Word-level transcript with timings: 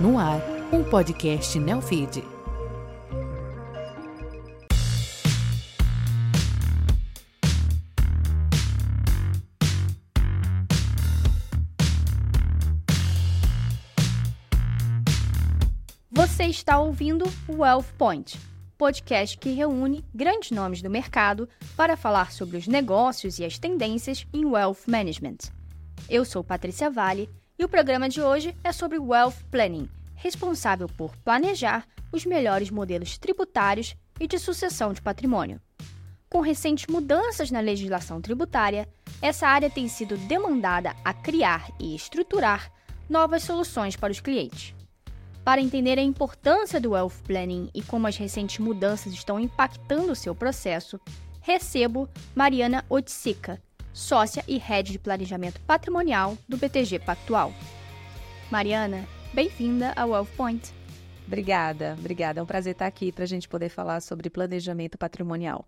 No 0.00 0.18
ar, 0.18 0.40
um 0.72 0.82
podcast 0.82 1.58
Neofeed. 1.58 2.24
Você 16.10 16.44
está 16.44 16.80
ouvindo 16.80 17.26
o 17.46 17.56
Wealth 17.56 17.84
Point, 17.98 18.40
podcast 18.78 19.36
que 19.36 19.50
reúne 19.50 20.02
grandes 20.14 20.50
nomes 20.50 20.80
do 20.80 20.88
mercado 20.88 21.46
para 21.76 21.94
falar 21.94 22.32
sobre 22.32 22.56
os 22.56 22.66
negócios 22.66 23.38
e 23.38 23.44
as 23.44 23.58
tendências 23.58 24.26
em 24.32 24.46
Wealth 24.46 24.86
Management. 24.86 25.50
Eu 26.08 26.24
sou 26.24 26.42
Patrícia 26.42 26.88
Vale 26.88 27.28
e 27.60 27.64
o 27.64 27.68
programa 27.68 28.08
de 28.08 28.22
hoje 28.22 28.56
é 28.64 28.72
sobre 28.72 28.98
Wealth 28.98 29.34
Planning, 29.50 29.86
responsável 30.14 30.88
por 30.88 31.14
planejar 31.18 31.86
os 32.10 32.24
melhores 32.24 32.70
modelos 32.70 33.18
tributários 33.18 33.94
e 34.18 34.26
de 34.26 34.38
sucessão 34.38 34.94
de 34.94 35.02
patrimônio. 35.02 35.60
Com 36.30 36.40
recentes 36.40 36.86
mudanças 36.88 37.50
na 37.50 37.60
legislação 37.60 38.18
tributária, 38.18 38.88
essa 39.20 39.46
área 39.46 39.68
tem 39.68 39.88
sido 39.88 40.16
demandada 40.16 40.96
a 41.04 41.12
criar 41.12 41.70
e 41.78 41.94
estruturar 41.94 42.72
novas 43.10 43.42
soluções 43.42 43.94
para 43.94 44.10
os 44.10 44.20
clientes. 44.20 44.74
Para 45.44 45.60
entender 45.60 45.98
a 45.98 46.02
importância 46.02 46.80
do 46.80 46.92
Wealth 46.92 47.22
Planning 47.26 47.68
e 47.74 47.82
como 47.82 48.06
as 48.06 48.16
recentes 48.16 48.58
mudanças 48.58 49.12
estão 49.12 49.38
impactando 49.38 50.12
o 50.12 50.16
seu 50.16 50.34
processo, 50.34 50.98
recebo 51.42 52.08
Mariana 52.34 52.86
Otsica, 52.88 53.60
sócia 53.92 54.44
e 54.46 54.56
head 54.56 54.92
de 54.92 54.98
planejamento 54.98 55.60
patrimonial 55.62 56.36
do 56.48 56.56
BTG 56.56 57.00
Pactual. 57.00 57.52
Mariana, 58.50 59.06
bem-vinda 59.32 59.92
ao 59.96 60.10
Wealth 60.10 60.30
Point. 60.36 60.74
Obrigada, 61.26 61.96
obrigada. 61.98 62.40
É 62.40 62.42
um 62.42 62.46
prazer 62.46 62.72
estar 62.72 62.86
aqui 62.86 63.12
para 63.12 63.24
a 63.24 63.26
gente 63.26 63.48
poder 63.48 63.68
falar 63.68 64.00
sobre 64.00 64.28
planejamento 64.28 64.98
patrimonial. 64.98 65.66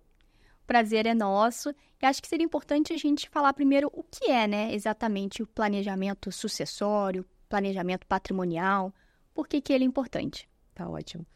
O 0.63 0.67
prazer 0.67 1.07
é 1.07 1.15
nosso 1.15 1.75
e 2.01 2.07
acho 2.07 2.21
que 2.21 2.29
seria 2.29 2.45
importante 2.45 2.93
a 2.93 2.97
gente 2.97 3.29
falar 3.29 3.53
primeiro 3.53 3.91
o 3.93 4.03
que 4.03 4.31
é, 4.31 4.47
né, 4.47 4.75
exatamente 4.75 5.43
o 5.43 5.47
planejamento 5.47 6.33
sucessório, 6.33 7.25
planejamento 7.49 8.07
patrimonial, 8.07 8.93
por 9.35 9.47
que, 9.47 9.61
que 9.61 9.73
ele 9.73 9.85
é 9.85 9.87
importante. 9.87 10.49
Tá 10.75 10.89
ótimo. 10.89 11.27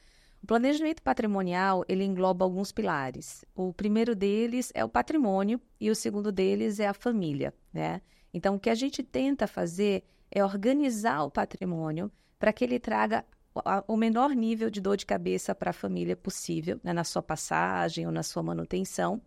O 0.47 0.55
planejamento 0.57 1.03
patrimonial, 1.03 1.85
ele 1.89 2.05
engloba 2.05 2.45
alguns 2.45 2.71
pilares. 2.71 3.45
O 3.53 3.73
primeiro 3.73 4.15
deles 4.15 4.71
é 4.77 4.85
o 4.85 4.89
patrimônio 4.89 5.61
e 5.81 5.91
o 5.91 5.95
segundo 5.97 6.31
deles 6.31 6.79
é 6.79 6.87
a 6.87 6.95
família, 6.95 7.53
né? 7.75 8.01
Então, 8.33 8.55
o 8.55 8.61
que 8.61 8.71
a 8.71 8.75
gente 8.77 9.03
tenta 9.03 9.49
fazer 9.49 10.05
é 10.31 10.45
organizar 10.45 11.25
o 11.25 11.33
patrimônio 11.33 12.13
para 12.39 12.53
que 12.53 12.63
ele 12.63 12.79
traga 12.79 13.25
o 13.89 13.97
menor 13.97 14.37
nível 14.37 14.71
de 14.71 14.81
dor 14.81 14.97
de 14.97 15.05
cabeça 15.05 15.53
para 15.53 15.71
a 15.71 15.73
família 15.73 16.17
possível, 16.17 16.79
né, 16.81 16.93
na 16.93 17.03
sua 17.03 17.25
passagem 17.25 18.07
ou 18.07 18.13
na 18.13 18.23
sua 18.23 18.45
manutenção. 18.45 19.21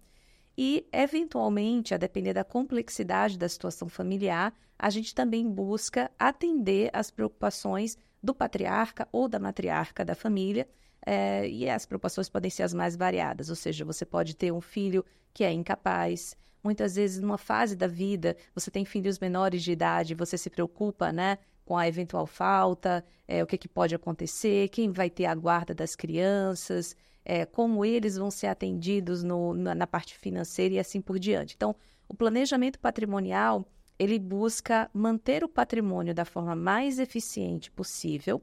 E, 0.57 0.87
eventualmente, 0.89 1.93
a 1.93 1.97
depender 1.97 2.31
da 2.31 2.45
complexidade 2.45 3.37
da 3.37 3.49
situação 3.49 3.89
familiar, 3.89 4.53
a 4.77 4.89
gente 4.89 5.13
também 5.13 5.51
busca 5.51 6.09
atender 6.17 6.89
às 6.93 7.11
preocupações 7.11 7.97
do 8.23 8.33
patriarca 8.33 9.05
ou 9.11 9.27
da 9.27 9.37
matriarca 9.37 10.05
da 10.05 10.15
família, 10.15 10.65
é, 11.05 11.47
e 11.47 11.69
as 11.69 11.85
preocupações 11.85 12.29
podem 12.29 12.51
ser 12.51 12.63
as 12.63 12.73
mais 12.73 12.95
variadas, 12.95 13.49
ou 13.49 13.55
seja, 13.55 13.85
você 13.85 14.05
pode 14.05 14.35
ter 14.35 14.51
um 14.51 14.61
filho 14.61 15.03
que 15.33 15.43
é 15.43 15.51
incapaz. 15.51 16.35
Muitas 16.63 16.95
vezes, 16.95 17.19
numa 17.19 17.37
fase 17.37 17.75
da 17.75 17.87
vida, 17.87 18.35
você 18.53 18.69
tem 18.69 18.83
filhos 18.83 19.19
menores 19.19 19.63
de 19.63 19.71
idade, 19.71 20.13
você 20.13 20.37
se 20.37 20.49
preocupa, 20.49 21.11
né, 21.11 21.37
com 21.65 21.77
a 21.77 21.87
eventual 21.87 22.25
falta, 22.25 23.05
é, 23.27 23.43
o 23.43 23.47
que, 23.47 23.57
que 23.57 23.67
pode 23.67 23.95
acontecer, 23.95 24.69
quem 24.69 24.91
vai 24.91 25.09
ter 25.09 25.25
a 25.25 25.35
guarda 25.35 25.73
das 25.73 25.95
crianças, 25.95 26.95
é, 27.23 27.45
como 27.45 27.85
eles 27.85 28.17
vão 28.17 28.31
ser 28.31 28.47
atendidos 28.47 29.23
no, 29.23 29.53
na, 29.53 29.75
na 29.75 29.87
parte 29.87 30.17
financeira 30.17 30.75
e 30.75 30.79
assim 30.79 30.99
por 30.99 31.19
diante. 31.19 31.55
Então, 31.55 31.75
o 32.07 32.13
planejamento 32.15 32.79
patrimonial 32.79 33.65
ele 33.99 34.17
busca 34.17 34.89
manter 34.93 35.43
o 35.43 35.49
patrimônio 35.49 36.13
da 36.13 36.25
forma 36.25 36.55
mais 36.55 36.99
eficiente 36.99 37.69
possível 37.69 38.41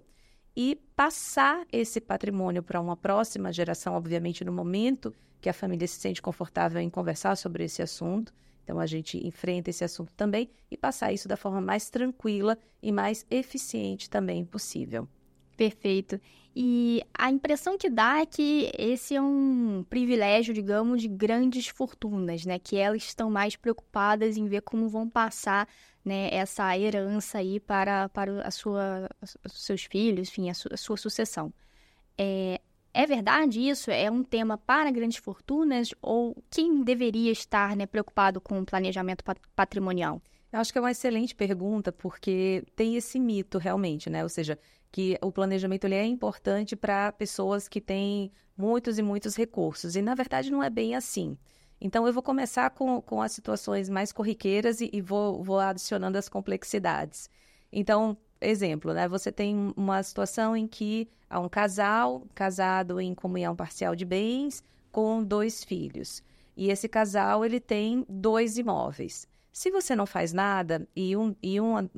e 0.57 0.81
passar 0.97 1.67
esse 1.71 2.01
patrimônio 2.01 2.63
para 2.63 2.81
uma 2.81 2.97
próxima 2.97 3.53
geração, 3.53 3.95
obviamente, 3.95 4.45
no 4.45 4.53
momento 4.53 5.13
que 5.41 5.49
a 5.49 5.53
família 5.53 5.87
se 5.87 6.01
sente 6.01 6.23
confortável 6.23 6.81
em 6.81 6.89
conversar 6.89 7.37
sobre 7.37 7.65
esse 7.65 7.83
assunto. 7.83 8.33
Então, 8.65 8.81
a 8.81 8.87
gente 8.87 9.25
enfrenta 9.25 9.71
esse 9.71 9.85
assunto 9.85 10.13
também 10.15 10.51
e 10.71 10.77
passar 10.77 11.13
isso 11.13 11.29
da 11.29 11.37
forma 11.37 11.61
mais 11.61 11.91
tranquila 11.91 12.59
e 12.83 12.91
mais 12.91 13.27
eficiente 13.31 14.09
também 14.09 14.45
possível. 14.45 15.07
Perfeito. 15.57 16.21
E 16.55 17.03
a 17.13 17.31
impressão 17.31 17.77
que 17.77 17.91
dá 17.91 18.21
é 18.21 18.27
que 18.27 18.71
esse 18.79 19.15
é 19.15 19.21
um 19.21 19.85
privilégio, 19.89 20.55
digamos, 20.55 21.03
de 21.03 21.09
grandes 21.09 21.69
fortunas, 21.69 22.45
né? 22.47 22.59
Que 22.59 22.77
elas 22.77 23.03
estão 23.05 23.31
mais 23.31 23.57
preocupadas 23.57 24.37
em 24.37 24.47
ver 24.47 24.63
como 24.63 24.89
vão 24.89 25.09
passar 25.09 25.69
né, 26.05 26.29
essa 26.33 26.79
herança 26.79 27.39
aí 27.39 27.59
para, 27.59 28.09
para 28.11 28.47
a 28.47 28.51
sua, 28.51 29.09
os 29.45 29.65
seus 29.65 29.85
filhos, 29.85 30.29
enfim, 30.29 30.49
a, 30.49 30.53
a 30.53 30.77
sua 30.77 30.97
sucessão. 30.97 31.53
É, 32.17 32.61
é 32.95 33.07
verdade 33.07 33.61
isso? 33.61 33.91
É 33.91 34.11
um 34.11 34.23
tema 34.23 34.57
para 34.57 34.91
grandes 34.91 35.19
fortunas? 35.19 35.91
Ou 36.01 36.37
quem 36.51 36.83
deveria 36.83 37.33
estar 37.33 37.77
né, 37.77 37.85
preocupado 37.85 38.41
com 38.41 38.61
o 38.61 38.65
planejamento 38.65 39.25
patrimonial? 39.55 40.23
Eu 40.51 40.61
acho 40.61 40.73
que 40.73 40.79
é 40.79 40.81
uma 40.81 40.93
excelente 40.93 41.35
pergunta, 41.35 41.93
porque 41.93 42.65
tem 42.75 42.97
esse 42.97 43.21
mito 43.21 43.59
realmente, 43.59 44.09
né? 44.09 44.23
Ou 44.23 44.29
seja, 44.31 44.59
que 44.91 45.19
o 45.23 45.31
planejamento 45.31 45.85
ele 45.85 45.95
é 45.95 46.05
importante 46.05 46.75
para 46.77 47.13
pessoas 47.13 47.69
que 47.69 47.81
têm 47.81 48.33
muitos 48.57 48.99
e 48.99 49.03
muitos 49.03 49.37
recursos. 49.37 49.97
E, 49.97 50.03
na 50.03 50.15
verdade, 50.15 50.51
não 50.51 50.63
é 50.63 50.71
bem 50.71 50.95
assim. 50.95 51.37
Então, 51.81 52.07
eu 52.07 52.13
vou 52.13 52.23
começar 52.23 52.71
com, 52.71 53.01
com 53.03 53.21
as 53.21 53.33
situações 53.33 53.89
mais 53.89 54.13
corriqueiras 54.13 54.81
e, 54.81 54.89
e 54.93 55.01
vou, 55.01 55.43
vou 55.45 55.59
adicionando 55.59 56.17
as 56.17 56.29
complexidades. 56.29 57.29
Então, 57.71 58.17
exemplo, 58.41 58.95
né? 58.95 59.07
Você 59.09 59.31
tem 59.31 59.73
uma 59.77 60.03
situação 60.03 60.57
em 60.57 60.67
que 60.67 61.09
há 61.29 61.39
um 61.41 61.49
casal 61.49 62.27
casado 62.35 63.01
em 63.01 63.15
comunhão 63.15 63.55
parcial 63.55 63.95
de 63.95 64.05
bens 64.05 64.63
com 64.91 65.23
dois 65.23 65.63
filhos. 65.63 66.23
E 66.57 66.71
esse 66.71 66.89
casal, 66.89 67.45
ele 67.45 67.61
tem 67.61 68.07
dois 68.09 68.57
imóveis. 68.57 69.29
Se 69.57 69.71
você 69.71 69.97
não 69.97 70.05
faz 70.05 70.35
nada 70.35 70.87
e, 70.95 71.17
um, 71.17 71.35
e 71.43 71.59
uma, 71.59 71.91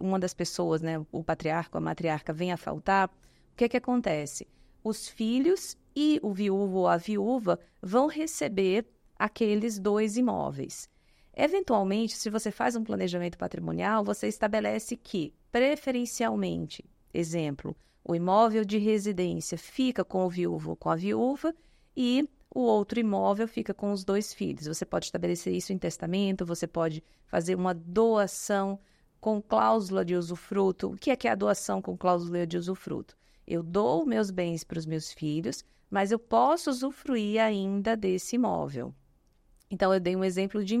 uma 0.00 0.18
das 0.18 0.34
pessoas, 0.34 0.82
né, 0.82 1.00
o 1.12 1.22
patriarca 1.22 1.78
ou 1.78 1.80
a 1.80 1.84
matriarca, 1.84 2.32
vem 2.32 2.50
a 2.50 2.56
faltar, 2.56 3.06
o 3.06 3.56
que, 3.56 3.68
que 3.68 3.76
acontece? 3.76 4.48
Os 4.82 5.08
filhos 5.08 5.78
e 5.94 6.18
o 6.24 6.32
viúvo 6.34 6.78
ou 6.78 6.88
a 6.88 6.96
viúva 6.96 7.60
vão 7.80 8.08
receber 8.08 8.84
aqueles 9.16 9.78
dois 9.78 10.16
imóveis. 10.16 10.90
Eventualmente, 11.36 12.16
se 12.16 12.28
você 12.28 12.50
faz 12.50 12.74
um 12.74 12.82
planejamento 12.82 13.38
patrimonial, 13.38 14.02
você 14.02 14.26
estabelece 14.26 14.96
que, 14.96 15.32
preferencialmente, 15.52 16.84
exemplo, 17.12 17.76
o 18.02 18.16
imóvel 18.16 18.64
de 18.64 18.78
residência 18.78 19.56
fica 19.56 20.04
com 20.04 20.26
o 20.26 20.28
viúvo 20.28 20.70
ou 20.70 20.76
com 20.76 20.90
a 20.90 20.96
viúva 20.96 21.54
e 21.96 22.28
o 22.54 22.60
outro 22.60 23.00
imóvel 23.00 23.48
fica 23.48 23.74
com 23.74 23.90
os 23.90 24.04
dois 24.04 24.32
filhos. 24.32 24.66
Você 24.66 24.86
pode 24.86 25.06
estabelecer 25.06 25.52
isso 25.52 25.72
em 25.72 25.78
testamento, 25.78 26.46
você 26.46 26.68
pode 26.68 27.02
fazer 27.26 27.56
uma 27.56 27.74
doação 27.74 28.78
com 29.20 29.42
cláusula 29.42 30.04
de 30.04 30.14
usufruto. 30.14 30.92
O 30.92 30.96
que 30.96 31.10
é 31.10 31.16
que 31.16 31.26
é 31.26 31.32
a 31.32 31.34
doação 31.34 31.82
com 31.82 31.96
cláusula 31.96 32.46
de 32.46 32.56
usufruto? 32.56 33.16
Eu 33.46 33.62
dou 33.62 34.06
meus 34.06 34.30
bens 34.30 34.62
para 34.62 34.78
os 34.78 34.86
meus 34.86 35.12
filhos, 35.12 35.64
mas 35.90 36.12
eu 36.12 36.18
posso 36.18 36.70
usufruir 36.70 37.42
ainda 37.42 37.96
desse 37.96 38.36
imóvel. 38.36 38.94
Então, 39.70 39.92
eu 39.92 39.98
dei 39.98 40.14
um 40.14 40.24
exemplo 40.24 40.64
de, 40.64 40.78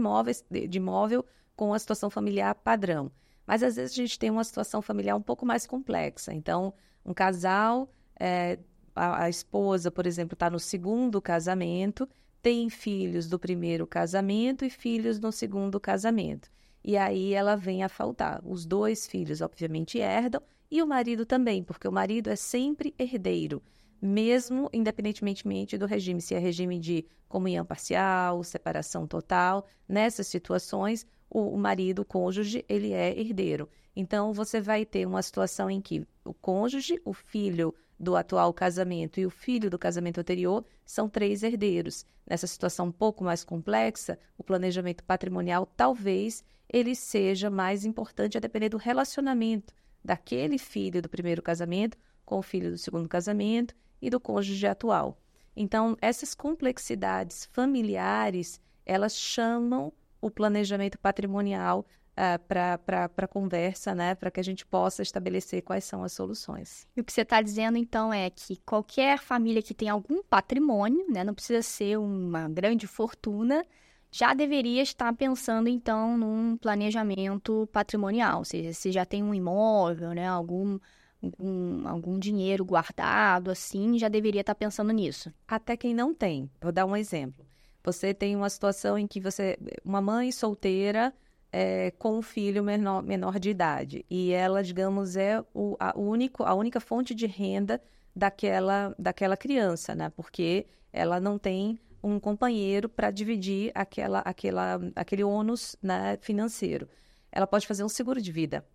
de 0.68 0.78
imóvel 0.78 1.24
com 1.56 1.74
a 1.74 1.78
situação 1.78 2.08
familiar 2.08 2.54
padrão. 2.54 3.10
Mas, 3.46 3.62
às 3.62 3.76
vezes, 3.76 3.92
a 3.92 3.96
gente 3.96 4.18
tem 4.18 4.30
uma 4.30 4.44
situação 4.44 4.80
familiar 4.80 5.16
um 5.16 5.22
pouco 5.22 5.44
mais 5.44 5.66
complexa. 5.66 6.32
Então, 6.32 6.72
um 7.04 7.12
casal, 7.12 7.90
é, 8.18 8.58
a, 8.94 9.24
a 9.24 9.28
esposa, 9.28 9.90
por 9.90 10.06
exemplo, 10.06 10.34
está 10.34 10.48
no 10.48 10.58
segundo 10.58 11.20
casamento, 11.20 12.08
tem 12.42 12.68
filhos 12.68 13.28
do 13.28 13.38
primeiro 13.38 13.86
casamento 13.86 14.64
e 14.64 14.70
filhos 14.70 15.18
no 15.18 15.32
segundo 15.32 15.80
casamento. 15.80 16.50
E 16.82 16.96
aí 16.96 17.32
ela 17.32 17.56
vem 17.56 17.82
a 17.82 17.88
faltar. 17.88 18.42
Os 18.44 18.66
dois 18.66 19.06
filhos, 19.06 19.40
obviamente, 19.40 19.98
herdam 19.98 20.42
e 20.70 20.82
o 20.82 20.86
marido 20.86 21.24
também, 21.24 21.62
porque 21.62 21.88
o 21.88 21.92
marido 21.92 22.28
é 22.28 22.36
sempre 22.36 22.94
herdeiro 22.98 23.62
mesmo 24.04 24.68
independentemente 24.70 25.78
do 25.78 25.86
regime, 25.86 26.20
se 26.20 26.34
é 26.34 26.38
regime 26.38 26.78
de 26.78 27.06
comunhão 27.26 27.64
parcial, 27.64 28.44
separação 28.44 29.06
total, 29.06 29.66
nessas 29.88 30.26
situações, 30.26 31.06
o, 31.30 31.56
marido, 31.56 32.02
o 32.02 32.04
cônjuge, 32.04 32.64
ele 32.68 32.92
é 32.92 33.18
herdeiro. 33.18 33.68
Então, 33.96 34.32
você 34.32 34.60
vai 34.60 34.84
ter 34.84 35.06
uma 35.06 35.22
situação 35.22 35.70
em 35.70 35.80
que 35.80 36.06
o 36.22 36.34
cônjuge, 36.34 37.00
o 37.04 37.14
filho 37.14 37.74
do 37.98 38.16
atual 38.16 38.52
casamento 38.52 39.20
e 39.20 39.26
o 39.26 39.30
filho 39.30 39.70
do 39.70 39.78
casamento 39.78 40.20
anterior 40.20 40.64
são 40.84 41.08
três 41.08 41.42
herdeiros. 41.42 42.04
Nessa 42.26 42.46
situação 42.46 42.86
um 42.86 42.92
pouco 42.92 43.22
mais 43.22 43.44
complexa, 43.44 44.18
o 44.36 44.44
planejamento 44.44 45.04
patrimonial 45.04 45.66
talvez 45.76 46.44
ele 46.68 46.94
seja 46.94 47.50
mais 47.50 47.84
importante 47.84 48.36
a 48.36 48.40
depender 48.40 48.68
do 48.68 48.76
relacionamento 48.76 49.74
daquele 50.04 50.58
filho 50.58 51.00
do 51.00 51.08
primeiro 51.08 51.42
casamento 51.42 51.96
com 52.24 52.38
o 52.38 52.42
filho 52.42 52.70
do 52.70 52.78
segundo 52.78 53.08
casamento 53.08 53.74
e 54.00 54.10
do 54.10 54.20
cônjuge 54.20 54.66
atual. 54.66 55.18
Então, 55.56 55.96
essas 56.00 56.34
complexidades 56.34 57.48
familiares, 57.52 58.60
elas 58.84 59.16
chamam 59.16 59.92
o 60.20 60.30
planejamento 60.30 60.98
patrimonial 60.98 61.86
uh, 62.14 62.38
para 62.46 63.10
a 63.16 63.28
conversa, 63.28 63.94
né? 63.94 64.14
Para 64.14 64.30
que 64.30 64.40
a 64.40 64.44
gente 64.44 64.64
possa 64.64 65.02
estabelecer 65.02 65.62
quais 65.62 65.84
são 65.84 66.02
as 66.02 66.12
soluções. 66.12 66.86
E 66.96 67.00
o 67.00 67.04
que 67.04 67.12
você 67.12 67.22
está 67.22 67.42
dizendo, 67.42 67.76
então, 67.76 68.12
é 68.12 68.30
que 68.30 68.56
qualquer 68.64 69.18
família 69.18 69.62
que 69.62 69.74
tem 69.74 69.88
algum 69.88 70.22
patrimônio, 70.22 71.06
né? 71.10 71.24
Não 71.24 71.34
precisa 71.34 71.62
ser 71.62 71.98
uma 71.98 72.48
grande 72.48 72.86
fortuna, 72.86 73.64
já 74.10 74.32
deveria 74.32 74.82
estar 74.82 75.12
pensando, 75.14 75.68
então, 75.68 76.16
num 76.16 76.56
planejamento 76.56 77.68
patrimonial. 77.72 78.38
Ou 78.38 78.44
seja, 78.44 78.72
se 78.72 78.92
já 78.92 79.04
tem 79.04 79.22
um 79.22 79.34
imóvel, 79.34 80.12
né? 80.12 80.26
Algum 80.26 80.78
algum, 81.24 81.88
algum 81.88 82.18
dinheiro 82.18 82.64
guardado, 82.64 83.50
assim, 83.50 83.98
já 83.98 84.08
deveria 84.08 84.42
estar 84.42 84.54
pensando 84.54 84.92
nisso. 84.92 85.32
Até 85.48 85.74
quem 85.74 85.94
não 85.94 86.14
tem. 86.14 86.50
Vou 86.60 86.70
dar 86.70 86.84
um 86.84 86.94
exemplo. 86.94 87.46
Você 87.82 88.14
tem 88.14 88.34
uma 88.36 88.48
situação 88.48 88.98
em 88.98 89.06
que 89.06 89.20
você, 89.20 89.58
uma 89.84 90.00
mãe 90.00 90.30
solteira 90.32 91.14
é, 91.56 91.92
com 91.92 92.18
um 92.18 92.22
filho 92.22 92.64
menor, 92.64 93.00
menor 93.00 93.38
de 93.38 93.48
idade 93.48 94.04
e 94.10 94.32
ela, 94.32 94.60
digamos, 94.60 95.14
é 95.14 95.40
o, 95.54 95.76
a, 95.78 95.96
único, 95.96 96.42
a 96.42 96.52
única 96.52 96.80
fonte 96.80 97.14
de 97.14 97.26
renda 97.26 97.80
daquela, 98.14 98.92
daquela 98.98 99.36
criança, 99.36 99.94
né? 99.94 100.10
Porque 100.10 100.66
ela 100.92 101.20
não 101.20 101.38
tem 101.38 101.78
um 102.02 102.18
companheiro 102.18 102.88
para 102.88 103.12
dividir 103.12 103.70
aquela, 103.72 104.18
aquela, 104.20 104.80
aquele 104.96 105.22
ônus 105.22 105.76
né, 105.80 106.18
financeiro. 106.20 106.88
Ela 107.30 107.46
pode 107.46 107.68
fazer 107.68 107.84
um 107.84 107.88
seguro 107.88 108.20
de 108.20 108.32
vida 108.32 108.66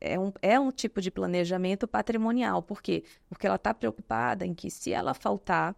é 0.00 0.18
um, 0.18 0.32
é 0.40 0.58
um 0.58 0.70
tipo 0.70 1.02
de 1.02 1.10
planejamento 1.10 1.86
patrimonial. 1.86 2.62
Por 2.62 2.80
quê? 2.80 3.04
Porque 3.28 3.46
ela 3.46 3.56
está 3.56 3.74
preocupada 3.74 4.46
em 4.46 4.54
que 4.54 4.70
se 4.70 4.92
ela 4.92 5.12
faltar, 5.12 5.76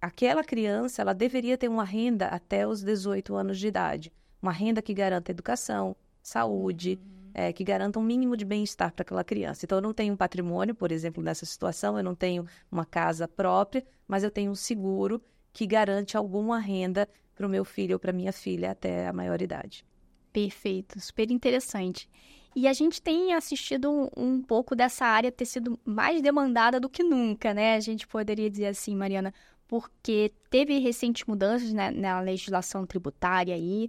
aquela 0.00 0.44
criança 0.44 1.00
ela 1.00 1.14
deveria 1.14 1.56
ter 1.56 1.68
uma 1.68 1.84
renda 1.84 2.26
até 2.26 2.66
os 2.66 2.82
18 2.82 3.34
anos 3.34 3.58
de 3.58 3.68
idade. 3.68 4.12
Uma 4.44 4.52
renda 4.52 4.82
que 4.82 4.92
garanta 4.92 5.30
educação, 5.30 5.96
saúde, 6.22 6.98
uhum. 7.02 7.30
é, 7.32 7.50
que 7.50 7.64
garanta 7.64 7.98
um 7.98 8.02
mínimo 8.02 8.36
de 8.36 8.44
bem-estar 8.44 8.92
para 8.92 9.00
aquela 9.00 9.24
criança. 9.24 9.64
Então, 9.64 9.78
eu 9.78 9.82
não 9.82 9.94
tenho 9.94 10.12
um 10.12 10.16
patrimônio, 10.18 10.74
por 10.74 10.92
exemplo, 10.92 11.22
nessa 11.22 11.46
situação, 11.46 11.96
eu 11.96 12.04
não 12.04 12.14
tenho 12.14 12.44
uma 12.70 12.84
casa 12.84 13.26
própria, 13.26 13.82
mas 14.06 14.22
eu 14.22 14.30
tenho 14.30 14.52
um 14.52 14.54
seguro 14.54 15.18
que 15.50 15.66
garante 15.66 16.14
alguma 16.14 16.58
renda 16.58 17.08
para 17.34 17.46
o 17.46 17.48
meu 17.48 17.64
filho 17.64 17.94
ou 17.94 17.98
para 17.98 18.12
minha 18.12 18.34
filha 18.34 18.72
até 18.72 19.08
a 19.08 19.14
maioridade. 19.14 19.82
Perfeito, 20.30 21.00
super 21.00 21.30
interessante. 21.30 22.06
E 22.54 22.68
a 22.68 22.74
gente 22.74 23.00
tem 23.00 23.32
assistido 23.32 23.90
um, 23.90 24.10
um, 24.14 24.42
pouco 24.42 24.76
dessa 24.76 25.06
área 25.06 25.32
ter 25.32 25.46
sido 25.46 25.80
mais 25.86 26.20
demandada 26.20 26.78
do 26.78 26.90
que 26.90 27.02
nunca, 27.02 27.54
né? 27.54 27.76
A 27.76 27.80
gente 27.80 28.06
poderia 28.06 28.50
dizer 28.50 28.66
assim, 28.66 28.94
Mariana, 28.94 29.32
porque 29.66 30.34
teve 30.50 30.78
recentes 30.80 31.24
mudanças 31.26 31.72
né, 31.72 31.90
na 31.90 32.20
legislação 32.20 32.84
tributária 32.86 33.54
aí, 33.54 33.88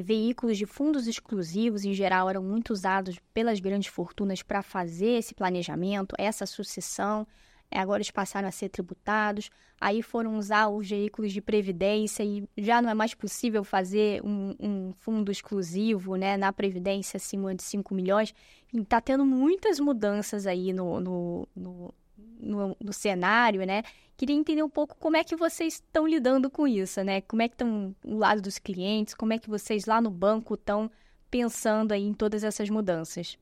veículos 0.00 0.56
de 0.56 0.64
fundos 0.64 1.06
exclusivos, 1.06 1.84
em 1.84 1.92
geral, 1.92 2.30
eram 2.30 2.42
muito 2.42 2.72
usados 2.72 3.18
pelas 3.34 3.60
grandes 3.60 3.92
fortunas 3.92 4.42
para 4.42 4.62
fazer 4.62 5.18
esse 5.18 5.34
planejamento, 5.34 6.14
essa 6.18 6.46
sucessão. 6.46 7.26
É, 7.70 7.78
agora 7.78 7.98
eles 7.98 8.10
passaram 8.10 8.46
a 8.46 8.52
ser 8.52 8.68
tributados, 8.68 9.50
aí 9.80 10.02
foram 10.02 10.36
usar 10.36 10.68
os 10.68 10.88
veículos 10.88 11.32
de 11.32 11.40
previdência 11.40 12.22
e 12.22 12.46
já 12.56 12.82
não 12.82 12.90
é 12.90 12.94
mais 12.94 13.14
possível 13.14 13.64
fazer 13.64 14.22
um, 14.22 14.54
um 14.60 14.92
fundo 14.92 15.32
exclusivo 15.32 16.16
né, 16.16 16.36
na 16.36 16.52
previdência 16.52 17.16
acima 17.16 17.54
de 17.54 17.62
5 17.62 17.94
milhões. 17.94 18.34
Está 18.74 19.00
tendo 19.00 19.24
muitas 19.24 19.80
mudanças 19.80 20.46
aí 20.46 20.70
no, 20.72 21.00
no, 21.00 21.48
no, 21.56 21.94
no, 22.38 22.76
no 22.80 22.92
cenário, 22.92 23.64
né? 23.66 23.82
Queria 24.16 24.36
entender 24.36 24.62
um 24.62 24.68
pouco 24.68 24.96
como 24.98 25.16
é 25.16 25.24
que 25.24 25.34
vocês 25.34 25.74
estão 25.74 26.06
lidando 26.06 26.50
com 26.50 26.66
isso, 26.66 27.02
né? 27.02 27.20
Como 27.22 27.42
é 27.42 27.48
que 27.48 27.54
estão 27.54 27.94
o 28.04 28.16
lado 28.16 28.40
dos 28.40 28.58
clientes, 28.58 29.14
como 29.14 29.32
é 29.32 29.38
que 29.38 29.48
vocês 29.48 29.86
lá 29.86 30.00
no 30.00 30.10
banco 30.10 30.54
estão 30.54 30.90
pensando 31.32 31.92
aí 31.92 32.02
em 32.02 32.12
todas 32.12 32.44
essas 32.44 32.68
mudanças. 32.68 33.38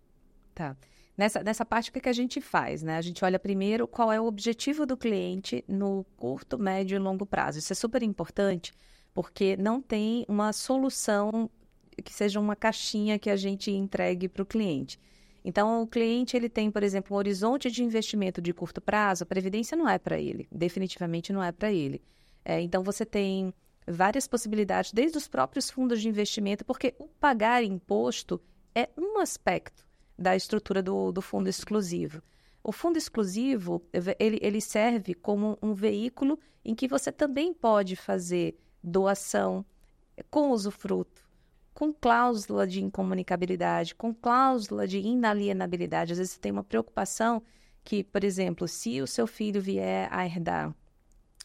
Tá. 0.54 0.76
Nessa, 1.18 1.42
nessa 1.42 1.64
parte, 1.64 1.90
o 1.90 1.92
que, 1.92 2.00
que 2.00 2.08
a 2.08 2.12
gente 2.14 2.40
faz? 2.40 2.84
Né? 2.84 2.96
A 2.96 3.02
gente 3.02 3.24
olha 3.24 3.38
primeiro 3.38 3.88
qual 3.88 4.12
é 4.12 4.20
o 4.20 4.24
objetivo 4.24 4.86
do 4.86 4.96
cliente 4.96 5.64
no 5.66 6.06
curto, 6.16 6.56
médio 6.56 6.94
e 6.94 6.98
longo 7.00 7.26
prazo. 7.26 7.58
Isso 7.58 7.72
é 7.72 7.76
super 7.76 8.02
importante, 8.02 8.72
porque 9.12 9.56
não 9.56 9.82
tem 9.82 10.24
uma 10.28 10.52
solução 10.52 11.50
que 12.02 12.12
seja 12.12 12.38
uma 12.38 12.54
caixinha 12.54 13.18
que 13.18 13.28
a 13.28 13.36
gente 13.36 13.70
entregue 13.72 14.28
para 14.28 14.42
o 14.42 14.46
cliente. 14.46 14.98
Então, 15.44 15.82
o 15.82 15.86
cliente 15.86 16.36
ele 16.36 16.48
tem, 16.48 16.70
por 16.70 16.82
exemplo, 16.82 17.14
um 17.14 17.18
horizonte 17.18 17.70
de 17.70 17.82
investimento 17.82 18.40
de 18.40 18.52
curto 18.52 18.80
prazo, 18.80 19.24
a 19.24 19.26
previdência 19.26 19.76
não 19.76 19.88
é 19.88 19.98
para 19.98 20.18
ele, 20.18 20.46
definitivamente 20.52 21.32
não 21.32 21.42
é 21.42 21.50
para 21.50 21.72
ele. 21.72 22.02
É, 22.44 22.60
então, 22.60 22.82
você 22.82 23.06
tem 23.06 23.52
várias 23.86 24.26
possibilidades, 24.26 24.92
desde 24.92 25.18
os 25.18 25.28
próprios 25.28 25.70
fundos 25.70 26.00
de 26.00 26.08
investimento, 26.08 26.64
porque 26.64 26.94
o 26.98 27.06
pagar 27.06 27.64
imposto 27.64 28.40
é 28.74 28.88
um 28.96 29.18
aspecto 29.18 29.84
da 30.18 30.36
estrutura 30.36 30.82
do, 30.82 31.10
do 31.10 31.22
fundo 31.22 31.48
exclusivo. 31.48 32.22
O 32.62 32.72
fundo 32.72 32.98
exclusivo, 32.98 33.82
ele, 34.18 34.38
ele 34.42 34.60
serve 34.60 35.14
como 35.14 35.58
um 35.62 35.72
veículo 35.72 36.38
em 36.62 36.74
que 36.74 36.86
você 36.86 37.10
também 37.10 37.54
pode 37.54 37.96
fazer 37.96 38.58
doação 38.82 39.64
com 40.30 40.50
usufruto, 40.50 41.22
com 41.72 41.92
cláusula 41.92 42.66
de 42.66 42.82
incomunicabilidade, 42.82 43.94
com 43.94 44.14
cláusula 44.14 44.86
de 44.86 44.98
inalienabilidade. 44.98 46.12
Às 46.12 46.18
vezes 46.18 46.34
você 46.34 46.40
tem 46.40 46.52
uma 46.52 46.64
preocupação 46.64 47.42
que, 47.82 48.04
por 48.04 48.24
exemplo, 48.24 48.68
se 48.68 49.00
o 49.00 49.06
seu 49.06 49.26
filho 49.26 49.60
vier 49.60 50.08
a 50.12 50.26
herdar 50.26 50.74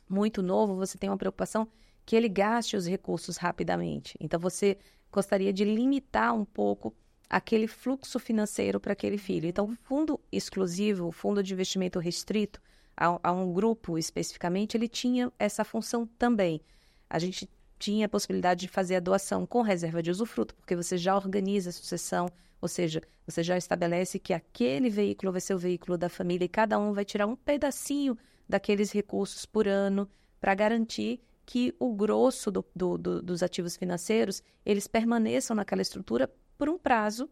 muito 0.09 0.41
novo, 0.41 0.75
você 0.75 0.97
tem 0.97 1.09
uma 1.09 1.17
preocupação 1.17 1.67
que 2.05 2.15
ele 2.15 2.29
gaste 2.29 2.75
os 2.75 2.87
recursos 2.87 3.37
rapidamente. 3.37 4.15
Então 4.19 4.39
você 4.39 4.77
gostaria 5.11 5.51
de 5.53 5.63
limitar 5.63 6.35
um 6.35 6.45
pouco 6.45 6.93
aquele 7.29 7.67
fluxo 7.67 8.19
financeiro 8.19 8.79
para 8.79 8.93
aquele 8.93 9.17
filho. 9.17 9.47
Então, 9.47 9.65
o 9.65 9.75
fundo 9.75 10.19
exclusivo, 10.31 11.07
o 11.07 11.11
fundo 11.11 11.41
de 11.41 11.53
investimento 11.53 11.99
restrito 11.99 12.61
a, 12.95 13.19
a, 13.23 13.31
um 13.31 13.51
grupo 13.51 13.97
especificamente, 13.97 14.77
ele 14.77 14.87
tinha 14.87 15.31
essa 15.39 15.63
função 15.63 16.05
também. 16.17 16.61
A 17.09 17.19
gente 17.19 17.49
tinha 17.77 18.05
a 18.05 18.09
possibilidade 18.09 18.61
de 18.61 18.67
fazer 18.67 18.95
a 18.95 18.99
doação 18.99 19.45
com 19.45 19.61
reserva 19.61 20.01
de 20.01 20.11
usufruto, 20.11 20.55
porque 20.55 20.75
você 20.75 20.97
já 20.97 21.15
organiza 21.15 21.69
a 21.69 21.73
sucessão, 21.73 22.27
ou 22.61 22.67
seja, 22.67 23.01
você 23.25 23.43
já 23.43 23.57
estabelece 23.57 24.17
que 24.17 24.33
aquele 24.33 24.89
veículo 24.89 25.31
vai 25.31 25.41
ser 25.41 25.53
o 25.53 25.59
veículo 25.59 25.97
da 25.97 26.09
família 26.09 26.45
e 26.45 26.49
cada 26.49 26.79
um 26.79 26.93
vai 26.93 27.05
tirar 27.05 27.27
um 27.27 27.35
pedacinho 27.35 28.17
daqueles 28.47 28.91
recursos 28.91 29.45
por 29.45 29.67
ano 29.67 30.09
para 30.39 30.55
garantir 30.55 31.19
que 31.45 31.75
o 31.79 31.93
grosso 31.93 32.49
do, 32.49 32.65
do, 32.75 32.97
do, 32.97 33.21
dos 33.21 33.43
ativos 33.43 33.75
financeiros 33.75 34.41
eles 34.65 34.87
permaneçam 34.87 35.55
naquela 35.55 35.81
estrutura 35.81 36.31
por 36.57 36.69
um 36.69 36.77
prazo 36.77 37.29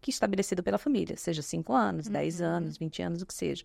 que 0.00 0.10
é 0.10 0.12
estabelecido 0.12 0.62
pela 0.62 0.78
família, 0.78 1.16
seja 1.16 1.42
5 1.42 1.72
anos, 1.74 2.08
10 2.08 2.40
uhum. 2.40 2.46
anos, 2.46 2.78
20 2.78 3.02
anos, 3.02 3.22
o 3.22 3.26
que 3.26 3.34
seja. 3.34 3.64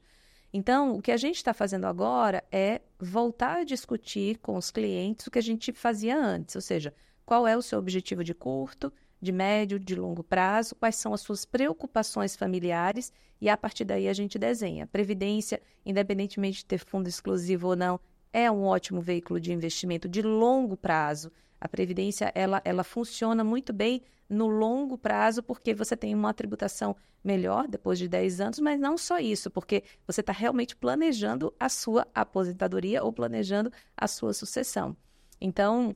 Então, 0.57 0.95
o 0.95 1.01
que 1.01 1.12
a 1.12 1.17
gente 1.17 1.35
está 1.35 1.53
fazendo 1.53 1.83
agora 1.83 2.41
é 2.50 2.79
voltar 2.97 3.57
a 3.57 3.63
discutir 3.65 4.38
com 4.38 4.55
os 4.55 4.71
clientes 4.71 5.27
o 5.27 5.29
que 5.29 5.38
a 5.38 5.41
gente 5.41 5.74
fazia 5.74 6.17
antes, 6.17 6.55
ou 6.55 6.62
seja, 6.62 6.93
qual 7.25 7.45
é 7.45 7.57
o 7.57 7.62
seu 7.62 7.77
objetivo 7.77 8.24
de 8.24 8.33
curto, 8.33 8.89
de 9.21 9.33
médio, 9.33 9.77
de 9.77 9.97
longo 9.97 10.24
prazo, 10.24 10.74
quais 10.75 10.95
são 10.95 11.13
as 11.13 11.19
suas 11.19 11.43
preocupações 11.43 12.38
familiares 12.38 13.12
e 13.41 13.50
a 13.50 13.57
partir 13.57 13.83
daí 13.83 14.07
a 14.07 14.13
gente 14.13 14.39
desenha. 14.39 14.88
Previdência, 14.88 15.62
independentemente 15.85 16.59
de 16.59 16.65
ter 16.65 16.77
fundo 16.77 17.09
exclusivo 17.09 17.67
ou 17.67 17.75
não, 17.75 18.00
é 18.31 18.50
um 18.50 18.63
ótimo 18.63 19.01
veículo 19.01 19.41
de 19.41 19.51
investimento 19.51 20.07
de 20.07 20.21
longo 20.21 20.77
prazo. 20.77 21.33
A 21.65 21.67
previdência 21.67 22.31
ela, 22.36 22.62
ela 22.63 22.84
funciona 22.84 23.43
muito 23.43 23.74
bem 23.74 24.03
no 24.29 24.45
longo 24.45 25.00
prazo, 25.00 25.41
porque 25.41 25.74
você 25.74 25.98
tem 25.98 26.13
uma 26.13 26.31
tributação 26.31 26.95
melhor 27.24 27.67
depois 27.67 27.98
de 27.98 28.07
10 28.07 28.39
anos, 28.39 28.60
mas 28.60 28.79
não 28.79 29.00
só 29.00 29.17
isso, 29.17 29.50
porque 29.50 29.84
você 30.05 30.22
está 30.22 30.31
realmente 30.31 30.75
planejando 30.75 31.51
a 31.60 31.67
sua 31.67 32.07
aposentadoria 32.13 33.03
ou 33.03 33.12
planejando 33.12 33.72
a 33.98 34.07
sua 34.07 34.31
sucessão. 34.31 34.95
Então, 35.41 35.95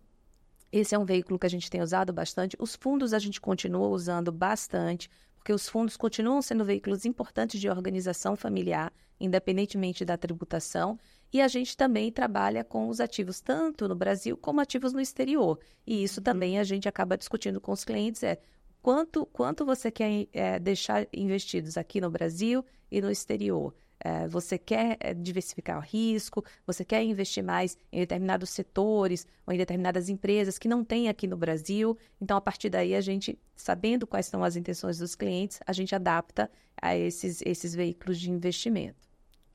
esse 0.72 0.96
é 0.96 0.98
um 0.98 1.06
veículo 1.06 1.38
que 1.38 1.46
a 1.46 1.50
gente 1.50 1.70
tem 1.70 1.84
usado 1.84 2.12
bastante. 2.12 2.58
Os 2.60 2.76
fundos 2.76 3.14
a 3.14 3.20
gente 3.20 3.40
continua 3.40 3.90
usando 3.90 4.32
bastante, 4.32 5.08
porque 5.36 5.54
os 5.54 5.70
fundos 5.70 5.96
continuam 5.96 6.42
sendo 6.42 6.66
veículos 6.66 7.06
importantes 7.06 7.62
de 7.62 7.70
organização 7.70 8.36
familiar, 8.36 8.92
independentemente 9.20 10.06
da 10.06 10.18
tributação. 10.18 10.98
E 11.32 11.42
a 11.42 11.48
gente 11.48 11.78
também 11.78 12.12
trabalha 12.12 12.64
com 12.64 12.88
os 12.88 13.00
ativos 13.00 13.40
tanto 13.40 13.88
no 13.88 13.96
Brasil 13.96 14.36
como 14.38 14.62
ativos 14.62 14.94
no 14.94 15.02
exterior. 15.02 15.60
E 15.86 16.04
isso 16.04 16.22
também 16.22 16.58
a 16.58 16.64
gente 16.64 16.88
acaba 16.88 17.18
discutindo 17.18 17.62
com 17.62 17.72
os 17.72 17.84
clientes 17.84 18.24
é 18.24 18.40
quanto, 18.82 19.26
quanto 19.28 19.66
você 19.66 19.92
quer 19.92 20.28
é, 20.34 20.60
deixar 20.60 21.08
investidos 21.14 21.78
aqui 21.78 22.02
no 22.02 22.10
Brasil 22.10 22.66
e 22.92 23.02
no 23.02 23.12
exterior. 23.12 23.74
é, 24.00 24.28
você 24.28 24.58
quer 24.58 24.98
é, 25.00 25.14
diversificar 25.14 25.78
o 25.78 25.82
risco, 25.82 26.44
você 26.66 26.86
quer 26.86 27.04
investir 27.04 27.44
mais 27.44 27.78
em 27.92 28.00
determinados 28.00 28.50
setores 28.50 29.28
ou 29.46 29.54
em 29.54 29.58
determinadas 29.58 30.10
empresas 30.10 30.58
que 30.58 30.68
não 30.68 30.84
tem 30.84 31.10
aqui 31.10 31.28
no 31.28 31.36
Brasil. 31.36 31.98
Então, 32.22 32.38
a 32.38 32.42
partir 32.42 32.70
daí, 32.70 32.96
a 32.96 33.02
gente, 33.02 33.38
sabendo 33.56 34.08
quais 34.08 34.26
são 34.26 34.44
as 34.44 34.56
intenções 34.56 34.98
dos 34.98 35.16
clientes, 35.16 35.60
a 35.66 35.74
gente 35.74 35.94
adapta 35.94 36.50
a 36.82 36.96
esses, 36.96 37.42
esses 37.46 37.76
veículos 37.76 38.20
de 38.20 38.32
investimento. 38.32 39.09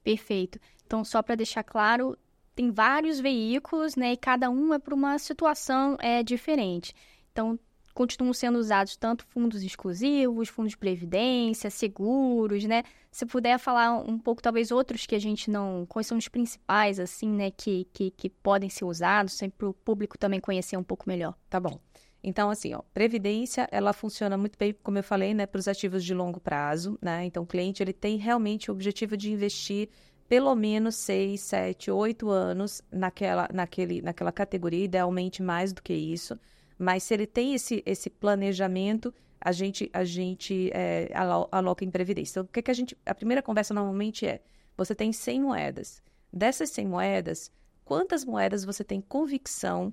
Perfeito. 0.05 0.61
Então, 0.87 1.03
só 1.03 1.23
para 1.23 1.35
deixar 1.35 1.65
claro, 1.65 2.17
tem 2.55 2.71
vários 2.71 3.19
veículos, 3.19 3.97
né? 3.97 4.13
E 4.13 4.17
cada 4.17 4.51
um 4.51 4.73
é 4.75 4.79
para 4.79 4.95
uma 4.95 5.19
situação 5.19 5.97
é, 5.99 6.23
diferente. 6.23 6.95
Então, 7.33 7.59
continuam 7.95 8.35
sendo 8.35 8.59
usados 8.59 8.97
tanto 8.97 9.25
fundos 9.25 9.63
exclusivos, 9.63 10.49
fundos 10.49 10.73
de 10.73 10.79
previdência, 10.79 11.71
seguros, 11.71 12.65
né? 12.65 12.83
Se 13.11 13.25
puder 13.25 13.59
falar 13.59 13.93
um 13.93 14.19
pouco, 14.19 14.43
talvez 14.43 14.71
outros 14.71 15.07
que 15.07 15.15
a 15.15 15.19
gente 15.19 15.51
não. 15.51 15.87
Quais 15.87 16.07
são 16.07 16.19
os 16.19 16.29
principais, 16.29 17.01
assim, 17.01 17.29
né? 17.31 17.51
Que, 17.51 17.89
que, 17.93 18.11
que 18.11 18.29
podem 18.29 18.69
ser 18.69 18.85
usados, 18.85 19.33
sempre 19.33 19.59
para 19.59 19.69
o 19.69 19.75
público 19.75 20.19
também 20.19 20.41
conhecer 20.41 20.77
um 20.77 20.85
pouco 20.85 21.09
melhor. 21.09 21.35
Tá 21.49 21.59
bom. 21.59 21.81
Então, 22.27 22.49
assim, 22.49 22.73
ó, 22.73 22.81
previdência, 22.95 23.69
ela 23.71 23.93
funciona 23.93 24.39
muito 24.39 24.59
bem, 24.59 24.75
como 24.83 24.97
eu 24.97 25.03
falei, 25.03 25.35
né, 25.35 25.45
para 25.45 25.59
os 25.59 25.69
ativos 25.69 26.03
de 26.03 26.15
longo 26.15 26.41
prazo, 26.41 26.99
né? 27.03 27.27
Então, 27.27 27.43
o 27.43 27.47
cliente, 27.47 27.83
ele 27.83 27.93
tem 27.93 28.17
realmente 28.17 28.71
o 28.71 28.75
objetivo 28.75 29.15
de 29.15 29.31
investir 29.31 29.91
pelo 30.27 30.55
menos 30.55 30.97
seis, 30.97 31.43
sete, 31.43 31.91
oito 31.91 32.31
anos 32.31 32.81
naquela, 32.91 33.47
naquele, 33.53 34.01
naquela 34.01 34.33
categoria, 34.33 34.87
idealmente 34.87 35.43
mais 35.43 35.71
do 35.71 35.83
que 35.83 35.93
isso. 35.93 36.41
Mas 36.79 37.03
se 37.03 37.13
ele 37.13 37.27
tem 37.27 37.53
esse, 37.53 37.83
esse 37.85 38.09
planejamento, 38.09 39.13
a 39.39 39.53
gente, 39.53 39.91
a 39.93 40.03
gente 40.03 40.71
é, 40.73 41.11
aloca 41.53 41.85
em 41.85 41.91
previdência. 41.91 42.41
Então, 42.41 42.45
o 42.45 42.49
que, 42.49 42.63
que 42.63 42.71
a 42.71 42.75
gente. 42.75 42.97
A 43.05 43.15
primeira 43.15 43.43
conversa 43.43 43.75
normalmente 43.75 44.27
é: 44.27 44.41
você 44.75 44.95
tem 44.95 45.13
100 45.13 45.43
moedas. 45.43 46.03
Dessas 46.33 46.71
100 46.71 46.89
moedas, 46.89 47.53
quantas 47.85 48.25
moedas 48.25 48.65
você 48.65 48.83
tem 48.83 49.03
convicção 49.03 49.93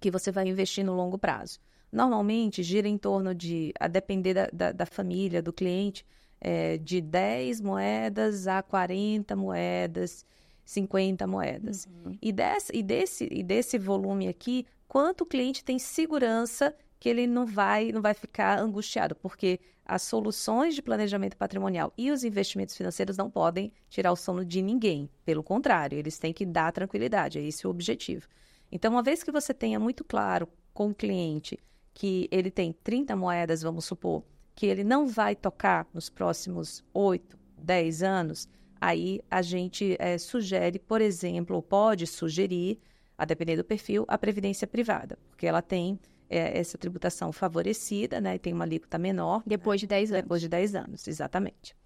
que 0.00 0.10
você 0.10 0.32
vai 0.32 0.48
investir 0.48 0.84
no 0.84 0.94
longo 0.94 1.18
prazo? 1.18 1.58
Normalmente 1.92 2.62
gira 2.62 2.88
em 2.88 2.96
torno 2.96 3.34
de, 3.34 3.72
a 3.78 3.88
depender 3.88 4.34
da, 4.34 4.48
da, 4.52 4.72
da 4.72 4.86
família, 4.86 5.42
do 5.42 5.52
cliente, 5.52 6.04
é, 6.40 6.78
de 6.78 7.00
10 7.00 7.60
moedas 7.60 8.46
a 8.46 8.62
40 8.62 9.36
moedas, 9.36 10.24
50 10.64 11.26
moedas. 11.26 11.86
Uhum. 11.86 12.16
E, 12.22 12.32
desse, 12.32 12.72
e, 12.74 12.82
desse, 12.82 13.28
e 13.30 13.42
desse 13.42 13.76
volume 13.78 14.28
aqui, 14.28 14.66
quanto 14.88 15.22
o 15.22 15.26
cliente 15.26 15.64
tem 15.64 15.78
segurança 15.78 16.74
que 16.98 17.08
ele 17.08 17.26
não 17.26 17.46
vai, 17.46 17.90
não 17.92 18.02
vai 18.02 18.14
ficar 18.14 18.58
angustiado, 18.58 19.16
porque 19.16 19.58
as 19.84 20.02
soluções 20.02 20.74
de 20.74 20.82
planejamento 20.82 21.36
patrimonial 21.36 21.92
e 21.96 22.10
os 22.10 22.22
investimentos 22.22 22.76
financeiros 22.76 23.16
não 23.16 23.30
podem 23.30 23.72
tirar 23.88 24.12
o 24.12 24.16
sono 24.16 24.44
de 24.44 24.62
ninguém. 24.62 25.10
Pelo 25.24 25.42
contrário, 25.42 25.98
eles 25.98 26.18
têm 26.18 26.32
que 26.32 26.46
dar 26.46 26.70
tranquilidade, 26.70 27.38
é 27.38 27.42
esse 27.42 27.66
o 27.66 27.70
objetivo. 27.70 28.28
Então, 28.70 28.92
uma 28.92 29.02
vez 29.02 29.22
que 29.22 29.32
você 29.32 29.52
tenha 29.52 29.78
muito 29.78 30.04
claro 30.04 30.48
com 30.72 30.90
o 30.90 30.94
cliente 30.94 31.58
que 31.92 32.28
ele 32.30 32.50
tem 32.50 32.72
30 32.72 33.16
moedas, 33.16 33.62
vamos 33.62 33.84
supor, 33.84 34.22
que 34.54 34.66
ele 34.66 34.84
não 34.84 35.06
vai 35.06 35.34
tocar 35.34 35.86
nos 35.92 36.08
próximos 36.08 36.84
8, 36.94 37.38
10 37.58 38.02
anos, 38.02 38.48
aí 38.80 39.20
a 39.30 39.42
gente 39.42 39.96
é, 39.98 40.16
sugere, 40.16 40.78
por 40.78 41.00
exemplo, 41.00 41.56
ou 41.56 41.62
pode 41.62 42.06
sugerir, 42.06 42.80
a 43.18 43.24
depender 43.24 43.56
do 43.56 43.64
perfil, 43.64 44.04
a 44.08 44.16
previdência 44.16 44.66
privada, 44.66 45.18
porque 45.28 45.46
ela 45.46 45.60
tem 45.60 45.98
é, 46.30 46.58
essa 46.58 46.78
tributação 46.78 47.32
favorecida, 47.32 48.20
né, 48.20 48.36
e 48.36 48.38
tem 48.38 48.52
uma 48.52 48.64
alíquota 48.64 48.96
menor. 48.96 49.42
Depois 49.46 49.80
de 49.80 49.86
10 49.86 50.12
anos. 50.12 50.22
Depois 50.22 50.40
de 50.40 50.48
10 50.48 50.74
anos, 50.74 51.08
exatamente. 51.08 51.76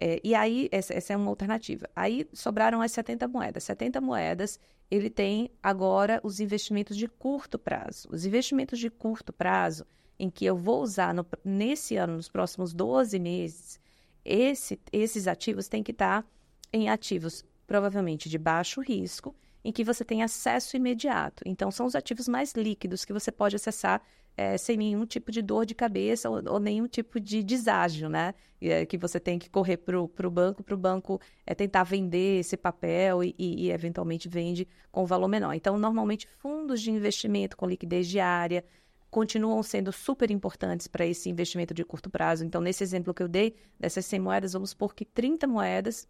É, 0.00 0.20
e 0.24 0.34
aí, 0.34 0.68
essa, 0.72 0.94
essa, 0.94 1.12
é 1.12 1.16
uma 1.16 1.30
alternativa. 1.30 1.88
Aí 1.94 2.28
sobraram 2.32 2.80
as 2.80 2.92
70 2.92 3.28
moedas. 3.28 3.64
70 3.64 4.00
moedas, 4.00 4.58
ele 4.90 5.10
tem 5.10 5.50
agora 5.62 6.20
os 6.22 6.40
investimentos 6.40 6.96
de 6.96 7.08
curto 7.08 7.58
prazo. 7.58 8.08
Os 8.10 8.24
investimentos 8.24 8.78
de 8.78 8.90
curto 8.90 9.32
prazo, 9.32 9.86
em 10.18 10.30
que 10.30 10.44
eu 10.44 10.56
vou 10.56 10.82
usar 10.82 11.12
no, 11.14 11.26
nesse 11.44 11.96
ano, 11.96 12.16
nos 12.16 12.28
próximos 12.28 12.72
12 12.72 13.18
meses, 13.18 13.80
esse, 14.24 14.80
esses 14.92 15.26
ativos 15.26 15.68
têm 15.68 15.82
que 15.82 15.92
estar 15.92 16.26
em 16.72 16.88
ativos 16.88 17.44
provavelmente 17.66 18.28
de 18.28 18.38
baixo 18.38 18.80
risco, 18.80 19.34
em 19.64 19.72
que 19.72 19.84
você 19.84 20.04
tem 20.04 20.22
acesso 20.22 20.76
imediato. 20.76 21.42
Então, 21.46 21.70
são 21.70 21.86
os 21.86 21.94
ativos 21.94 22.28
mais 22.28 22.52
líquidos 22.52 23.04
que 23.04 23.12
você 23.12 23.30
pode 23.30 23.56
acessar 23.56 24.02
é, 24.36 24.56
sem 24.56 24.76
nenhum 24.76 25.04
tipo 25.04 25.30
de 25.30 25.42
dor 25.42 25.66
de 25.66 25.74
cabeça 25.74 26.28
ou, 26.30 26.42
ou 26.48 26.58
nenhum 26.58 26.86
tipo 26.86 27.20
de 27.20 27.42
deságio, 27.42 28.08
né? 28.08 28.34
É, 28.60 28.86
que 28.86 28.96
você 28.96 29.18
tem 29.18 29.38
que 29.38 29.50
correr 29.50 29.76
para 29.76 30.00
o 30.00 30.30
banco, 30.30 30.62
para 30.62 30.74
o 30.74 30.78
banco 30.78 31.20
é, 31.46 31.54
tentar 31.54 31.82
vender 31.82 32.38
esse 32.40 32.56
papel 32.56 33.24
e, 33.24 33.34
e, 33.38 33.66
e, 33.66 33.70
eventualmente 33.70 34.28
vende 34.28 34.66
com 34.90 35.04
valor 35.04 35.28
menor. 35.28 35.52
Então, 35.52 35.76
normalmente, 35.76 36.26
fundos 36.38 36.80
de 36.80 36.90
investimento 36.90 37.56
com 37.56 37.66
liquidez 37.66 38.08
diária, 38.08 38.64
continuam 39.10 39.62
sendo 39.62 39.92
super 39.92 40.30
importantes 40.30 40.86
para 40.86 41.04
esse 41.04 41.28
investimento 41.28 41.74
de 41.74 41.84
curto 41.84 42.08
prazo. 42.08 42.44
Então, 42.44 42.60
nesse 42.60 42.82
exemplo 42.82 43.12
que 43.12 43.22
eu 43.22 43.28
dei, 43.28 43.54
dessas 43.78 44.06
100 44.06 44.20
moedas, 44.20 44.52
vamos 44.52 44.70
supor 44.70 44.94
que 44.94 45.04
30 45.04 45.46
moedas 45.46 46.08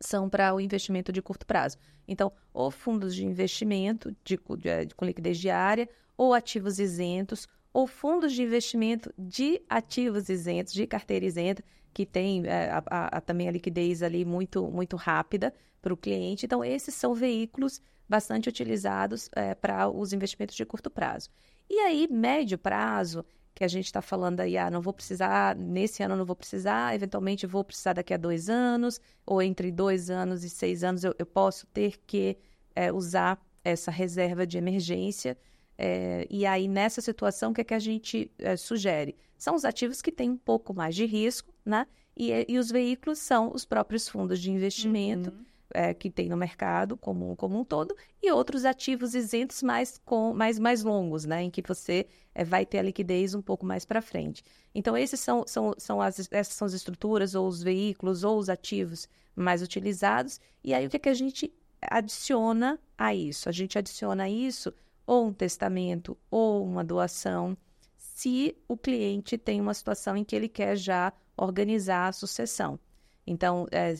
são 0.00 0.28
para 0.28 0.54
o 0.54 0.60
investimento 0.60 1.12
de 1.12 1.20
curto 1.20 1.46
prazo. 1.46 1.76
Então, 2.06 2.32
ou 2.52 2.70
fundos 2.70 3.14
de 3.14 3.24
investimento 3.24 4.14
de, 4.24 4.36
de, 4.36 4.86
de, 4.86 4.94
com 4.94 5.04
liquidez 5.04 5.38
diária, 5.38 5.88
ou 6.16 6.34
ativos 6.34 6.78
isentos, 6.78 7.46
ou 7.72 7.86
fundos 7.86 8.32
de 8.32 8.42
investimento 8.42 9.12
de 9.16 9.60
ativos 9.68 10.28
isentos, 10.28 10.72
de 10.72 10.86
carteira 10.86 11.24
isenta, 11.24 11.62
que 11.92 12.06
tem 12.06 12.46
é, 12.46 12.70
a, 12.70 13.18
a, 13.18 13.20
também 13.20 13.48
a 13.48 13.52
liquidez 13.52 14.02
ali 14.02 14.24
muito, 14.24 14.68
muito 14.70 14.96
rápida 14.96 15.52
para 15.80 15.92
o 15.92 15.96
cliente. 15.96 16.46
Então, 16.46 16.64
esses 16.64 16.94
são 16.94 17.14
veículos 17.14 17.80
bastante 18.08 18.48
utilizados 18.48 19.28
é, 19.34 19.54
para 19.54 19.88
os 19.88 20.12
investimentos 20.12 20.56
de 20.56 20.64
curto 20.64 20.90
prazo. 20.90 21.28
E 21.68 21.78
aí, 21.80 22.08
médio 22.10 22.56
prazo, 22.56 23.24
que 23.58 23.64
a 23.64 23.68
gente 23.68 23.86
está 23.86 24.00
falando 24.00 24.38
aí, 24.38 24.56
ah, 24.56 24.70
não 24.70 24.80
vou 24.80 24.92
precisar, 24.92 25.56
nesse 25.56 26.00
ano 26.00 26.14
não 26.14 26.24
vou 26.24 26.36
precisar, 26.36 26.94
eventualmente 26.94 27.44
vou 27.44 27.64
precisar 27.64 27.94
daqui 27.94 28.14
a 28.14 28.16
dois 28.16 28.48
anos, 28.48 29.00
ou 29.26 29.42
entre 29.42 29.72
dois 29.72 30.10
anos 30.10 30.44
e 30.44 30.48
seis 30.48 30.84
anos 30.84 31.02
eu, 31.02 31.12
eu 31.18 31.26
posso 31.26 31.66
ter 31.66 31.98
que 32.06 32.38
é, 32.72 32.92
usar 32.92 33.44
essa 33.64 33.90
reserva 33.90 34.46
de 34.46 34.56
emergência. 34.56 35.36
É, 35.76 36.24
e 36.30 36.46
aí, 36.46 36.68
nessa 36.68 37.00
situação, 37.00 37.50
o 37.50 37.54
que, 37.54 37.60
é 37.62 37.64
que 37.64 37.74
a 37.74 37.80
gente 37.80 38.30
é, 38.38 38.56
sugere? 38.56 39.16
São 39.36 39.56
os 39.56 39.64
ativos 39.64 40.00
que 40.00 40.12
têm 40.12 40.30
um 40.30 40.36
pouco 40.36 40.72
mais 40.72 40.94
de 40.94 41.04
risco, 41.04 41.52
né? 41.66 41.84
E, 42.16 42.46
e 42.48 42.58
os 42.58 42.70
veículos 42.70 43.18
são 43.18 43.52
os 43.52 43.64
próprios 43.64 44.08
fundos 44.08 44.38
de 44.38 44.52
investimento. 44.52 45.30
Uhum 45.30 45.47
é, 45.74 45.92
que 45.92 46.10
tem 46.10 46.28
no 46.28 46.36
mercado 46.36 46.96
como, 46.96 47.36
como 47.36 47.58
um 47.60 47.64
todo, 47.64 47.94
e 48.22 48.30
outros 48.30 48.64
ativos 48.64 49.14
isentos 49.14 49.62
mais, 49.62 49.98
com, 50.04 50.32
mais, 50.32 50.58
mais 50.58 50.82
longos, 50.82 51.24
né, 51.24 51.42
em 51.42 51.50
que 51.50 51.62
você 51.62 52.06
é, 52.34 52.44
vai 52.44 52.64
ter 52.64 52.78
a 52.78 52.82
liquidez 52.82 53.34
um 53.34 53.42
pouco 53.42 53.66
mais 53.66 53.84
para 53.84 54.02
frente. 54.02 54.42
Então, 54.74 54.96
esses 54.96 55.20
são, 55.20 55.44
são, 55.46 55.74
são 55.78 56.00
as, 56.00 56.28
essas 56.30 56.54
são 56.54 56.66
as 56.66 56.72
estruturas, 56.72 57.34
ou 57.34 57.46
os 57.46 57.62
veículos, 57.62 58.24
ou 58.24 58.38
os 58.38 58.48
ativos 58.48 59.08
mais 59.34 59.62
utilizados. 59.62 60.40
E 60.62 60.74
aí, 60.74 60.86
o 60.86 60.90
que, 60.90 60.96
é 60.96 61.00
que 61.00 61.08
a 61.08 61.14
gente 61.14 61.52
adiciona 61.80 62.78
a 62.96 63.14
isso? 63.14 63.48
A 63.48 63.52
gente 63.52 63.78
adiciona 63.78 64.24
a 64.24 64.30
isso 64.30 64.72
ou 65.06 65.26
um 65.26 65.32
testamento 65.32 66.18
ou 66.30 66.62
uma 66.62 66.84
doação, 66.84 67.56
se 67.96 68.54
o 68.68 68.76
cliente 68.76 69.38
tem 69.38 69.60
uma 69.60 69.72
situação 69.72 70.16
em 70.16 70.22
que 70.24 70.36
ele 70.36 70.48
quer 70.48 70.76
já 70.76 71.12
organizar 71.36 72.08
a 72.08 72.12
sucessão. 72.12 72.78
Então, 73.26 73.66
é, 73.70 73.94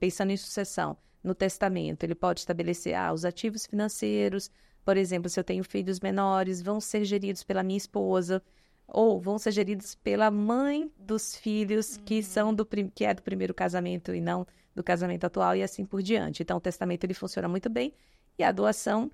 pensando 0.00 0.30
em 0.30 0.36
sucessão, 0.36 0.96
no 1.22 1.34
testamento. 1.34 2.04
Ele 2.04 2.14
pode 2.14 2.40
estabelecer, 2.40 2.94
ah, 2.94 3.12
os 3.12 3.24
ativos 3.24 3.66
financeiros, 3.66 4.50
por 4.84 4.96
exemplo, 4.96 5.28
se 5.28 5.38
eu 5.38 5.44
tenho 5.44 5.62
filhos 5.64 6.00
menores, 6.00 6.62
vão 6.62 6.80
ser 6.80 7.04
geridos 7.04 7.44
pela 7.44 7.62
minha 7.62 7.76
esposa 7.76 8.42
ou 8.86 9.20
vão 9.20 9.38
ser 9.38 9.52
geridos 9.52 9.94
pela 9.94 10.30
mãe 10.30 10.90
dos 10.98 11.36
filhos 11.36 11.96
uhum. 11.96 12.04
que 12.04 12.22
são 12.22 12.54
do 12.54 12.64
que 12.64 13.04
é 13.04 13.12
do 13.12 13.22
primeiro 13.22 13.52
casamento 13.52 14.14
e 14.14 14.20
não 14.20 14.46
do 14.74 14.82
casamento 14.82 15.24
atual 15.24 15.54
e 15.54 15.62
assim 15.62 15.84
por 15.84 16.02
diante. 16.02 16.42
Então, 16.42 16.56
o 16.56 16.60
testamento 16.60 17.04
ele 17.04 17.12
funciona 17.12 17.46
muito 17.46 17.68
bem 17.68 17.92
e 18.38 18.42
a 18.42 18.50
doação 18.50 19.10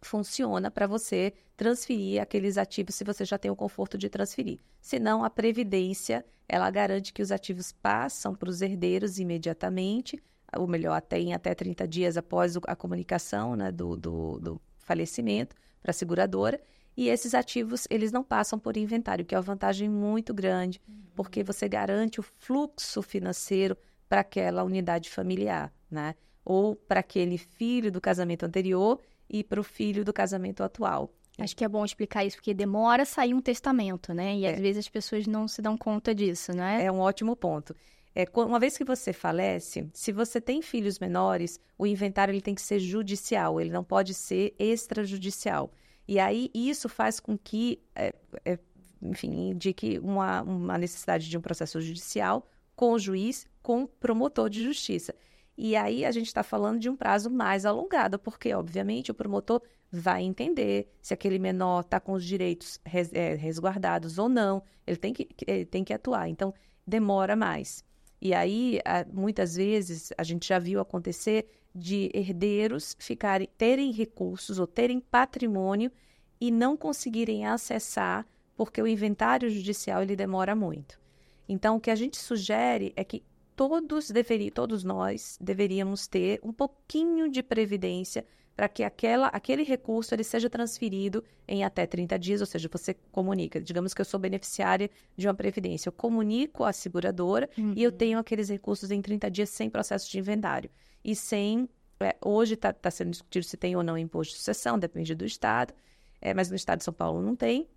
funciona 0.00 0.70
para 0.70 0.86
você 0.86 1.34
transferir 1.56 2.22
aqueles 2.22 2.56
ativos 2.56 2.94
se 2.94 3.04
você 3.04 3.24
já 3.24 3.36
tem 3.36 3.50
o 3.50 3.56
conforto 3.56 3.98
de 3.98 4.08
transferir. 4.08 4.58
Senão, 4.80 5.24
a 5.24 5.30
previdência, 5.30 6.24
ela 6.48 6.70
garante 6.70 7.12
que 7.12 7.22
os 7.22 7.30
ativos 7.30 7.72
passam 7.72 8.34
para 8.34 8.48
os 8.48 8.62
herdeiros 8.62 9.18
imediatamente 9.18 10.22
ou 10.56 10.66
melhor, 10.66 10.94
até 10.94 11.18
em 11.18 11.34
até 11.34 11.54
30 11.54 11.86
dias 11.88 12.16
após 12.16 12.56
a 12.66 12.76
comunicação 12.76 13.56
né, 13.56 13.72
do, 13.72 13.96
do, 13.96 14.38
do 14.38 14.60
falecimento 14.78 15.56
para 15.82 15.90
a 15.90 15.94
seguradora. 15.94 16.60
E 16.96 17.08
esses 17.08 17.34
ativos, 17.34 17.86
eles 17.90 18.12
não 18.12 18.22
passam 18.22 18.58
por 18.58 18.76
inventário, 18.76 19.24
que 19.24 19.34
é 19.34 19.38
uma 19.38 19.42
vantagem 19.42 19.88
muito 19.88 20.32
grande, 20.32 20.80
uhum. 20.88 20.94
porque 21.14 21.42
você 21.42 21.68
garante 21.68 22.20
o 22.20 22.22
fluxo 22.22 23.02
financeiro 23.02 23.76
para 24.08 24.20
aquela 24.20 24.62
unidade 24.62 25.10
familiar, 25.10 25.72
né? 25.90 26.14
Ou 26.44 26.76
para 26.76 27.00
aquele 27.00 27.36
filho 27.36 27.90
do 27.90 28.00
casamento 28.00 28.46
anterior 28.46 29.00
e 29.28 29.42
para 29.42 29.58
o 29.58 29.64
filho 29.64 30.04
do 30.04 30.12
casamento 30.12 30.62
atual. 30.62 31.12
Acho 31.36 31.56
que 31.56 31.64
é 31.64 31.68
bom 31.68 31.84
explicar 31.84 32.24
isso, 32.24 32.36
porque 32.36 32.54
demora 32.54 33.04
sair 33.04 33.34
um 33.34 33.40
testamento, 33.40 34.14
né? 34.14 34.36
E 34.36 34.44
é. 34.44 34.52
às 34.52 34.60
vezes 34.60 34.86
as 34.86 34.88
pessoas 34.88 35.26
não 35.26 35.48
se 35.48 35.60
dão 35.60 35.76
conta 35.76 36.14
disso, 36.14 36.52
né? 36.52 36.84
É 36.84 36.92
um 36.92 37.00
ótimo 37.00 37.34
ponto. 37.34 37.74
É, 38.14 38.26
uma 38.36 38.60
vez 38.60 38.76
que 38.76 38.84
você 38.84 39.12
falece, 39.12 39.88
se 39.92 40.12
você 40.12 40.40
tem 40.40 40.62
filhos 40.62 41.00
menores, 41.00 41.58
o 41.76 41.86
inventário 41.86 42.30
ele 42.30 42.40
tem 42.40 42.54
que 42.54 42.62
ser 42.62 42.78
judicial, 42.78 43.60
ele 43.60 43.70
não 43.70 43.82
pode 43.82 44.14
ser 44.14 44.54
extrajudicial. 44.58 45.72
E 46.06 46.20
aí 46.20 46.50
isso 46.54 46.88
faz 46.88 47.18
com 47.18 47.36
que, 47.36 47.82
é, 47.94 48.14
é, 48.44 48.58
enfim, 49.02 49.50
indique 49.50 49.98
uma, 49.98 50.42
uma 50.42 50.78
necessidade 50.78 51.28
de 51.28 51.36
um 51.36 51.40
processo 51.40 51.80
judicial 51.80 52.46
com 52.76 52.92
o 52.92 52.98
juiz, 52.98 53.46
com 53.62 53.82
o 53.82 53.88
promotor 53.88 54.48
de 54.48 54.62
justiça. 54.62 55.14
E 55.56 55.74
aí 55.74 56.04
a 56.04 56.12
gente 56.12 56.26
está 56.26 56.42
falando 56.42 56.78
de 56.80 56.88
um 56.88 56.96
prazo 56.96 57.30
mais 57.30 57.64
alongado, 57.64 58.18
porque, 58.18 58.52
obviamente, 58.52 59.10
o 59.10 59.14
promotor 59.14 59.60
vai 59.90 60.22
entender 60.22 60.92
se 61.00 61.14
aquele 61.14 61.38
menor 61.38 61.80
está 61.80 62.00
com 62.00 62.12
os 62.12 62.24
direitos 62.24 62.80
res, 62.84 63.12
é, 63.12 63.34
resguardados 63.34 64.18
ou 64.18 64.28
não. 64.28 64.62
Ele 64.86 64.96
tem 64.96 65.12
que, 65.12 65.28
ele 65.46 65.64
tem 65.64 65.84
que 65.84 65.92
atuar. 65.92 66.28
Então, 66.28 66.52
demora 66.86 67.36
mais. 67.36 67.84
E 68.24 68.32
aí, 68.32 68.80
muitas 69.12 69.54
vezes, 69.54 70.10
a 70.16 70.22
gente 70.22 70.48
já 70.48 70.58
viu 70.58 70.80
acontecer 70.80 71.46
de 71.74 72.10
herdeiros 72.14 72.96
ficarem, 72.98 73.48
terem 73.58 73.92
recursos 73.92 74.58
ou 74.58 74.66
terem 74.66 74.98
patrimônio 74.98 75.92
e 76.40 76.50
não 76.50 76.74
conseguirem 76.74 77.44
acessar 77.46 78.26
porque 78.56 78.80
o 78.80 78.86
inventário 78.86 79.50
judicial 79.50 80.02
ele 80.02 80.16
demora 80.16 80.54
muito. 80.54 80.98
Então, 81.46 81.76
o 81.76 81.80
que 81.80 81.90
a 81.90 81.94
gente 81.94 82.16
sugere 82.16 82.94
é 82.96 83.04
que 83.04 83.22
todos 83.54 84.10
deveriam, 84.10 84.50
todos 84.50 84.84
nós 84.84 85.36
deveríamos 85.38 86.06
ter 86.06 86.40
um 86.42 86.52
pouquinho 86.52 87.28
de 87.28 87.42
previdência 87.42 88.24
para 88.56 88.68
que 88.68 88.82
aquela, 88.82 89.26
aquele 89.28 89.62
recurso 89.62 90.14
ele 90.14 90.22
seja 90.22 90.48
transferido 90.48 91.24
em 91.46 91.64
até 91.64 91.86
30 91.86 92.18
dias, 92.18 92.40
ou 92.40 92.46
seja, 92.46 92.68
você 92.70 92.94
comunica. 93.10 93.60
Digamos 93.60 93.92
que 93.92 94.00
eu 94.00 94.04
sou 94.04 94.18
beneficiária 94.20 94.90
de 95.16 95.26
uma 95.26 95.34
previdência, 95.34 95.88
eu 95.88 95.92
comunico 95.92 96.64
à 96.64 96.72
seguradora 96.72 97.48
uhum. 97.58 97.74
e 97.76 97.82
eu 97.82 97.90
uhum. 97.90 97.96
tenho 97.96 98.18
aqueles 98.18 98.48
recursos 98.48 98.90
em 98.90 99.02
30 99.02 99.30
dias 99.30 99.50
sem 99.50 99.68
processo 99.68 100.10
de 100.10 100.18
inventário 100.18 100.70
e 101.04 101.14
sem. 101.14 101.68
É, 102.00 102.16
hoje 102.24 102.54
está 102.54 102.72
tá 102.72 102.90
sendo 102.90 103.10
discutido 103.10 103.44
se 103.44 103.56
tem 103.56 103.76
ou 103.76 103.82
não 103.82 103.96
imposto 103.96 104.32
de 104.32 104.38
sucessão, 104.38 104.78
depende 104.78 105.14
do 105.14 105.24
estado, 105.24 105.72
é, 106.20 106.34
mas 106.34 106.50
no 106.50 106.56
estado 106.56 106.78
de 106.78 106.84
São 106.84 106.94
Paulo 106.94 107.22
não 107.22 107.34
tem. 107.34 107.68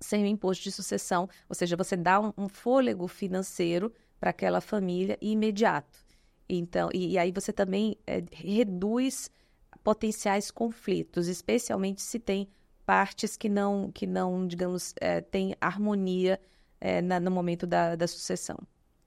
Sem 0.00 0.22
o 0.22 0.26
imposto 0.26 0.64
de 0.64 0.72
sucessão, 0.72 1.28
ou 1.46 1.54
seja, 1.54 1.76
você 1.76 1.94
dá 1.94 2.20
um, 2.20 2.32
um 2.38 2.48
fôlego 2.48 3.06
financeiro 3.06 3.92
para 4.18 4.30
aquela 4.30 4.60
família 4.60 5.18
imediato. 5.20 5.98
Então, 6.48 6.88
e, 6.92 7.12
e 7.12 7.18
aí 7.18 7.30
você 7.30 7.52
também 7.52 7.96
é, 8.06 8.22
reduz 8.32 9.30
potenciais 9.82 10.50
conflitos, 10.50 11.28
especialmente 11.28 12.02
se 12.02 12.18
tem 12.18 12.48
partes 12.84 13.36
que 13.36 13.48
não, 13.48 13.90
que 13.92 14.06
não 14.06 14.46
digamos, 14.46 14.94
é, 15.00 15.20
têm 15.20 15.54
harmonia 15.60 16.40
é, 16.80 17.00
na, 17.00 17.20
no 17.20 17.30
momento 17.30 17.66
da, 17.66 17.94
da 17.94 18.06
sucessão. 18.06 18.58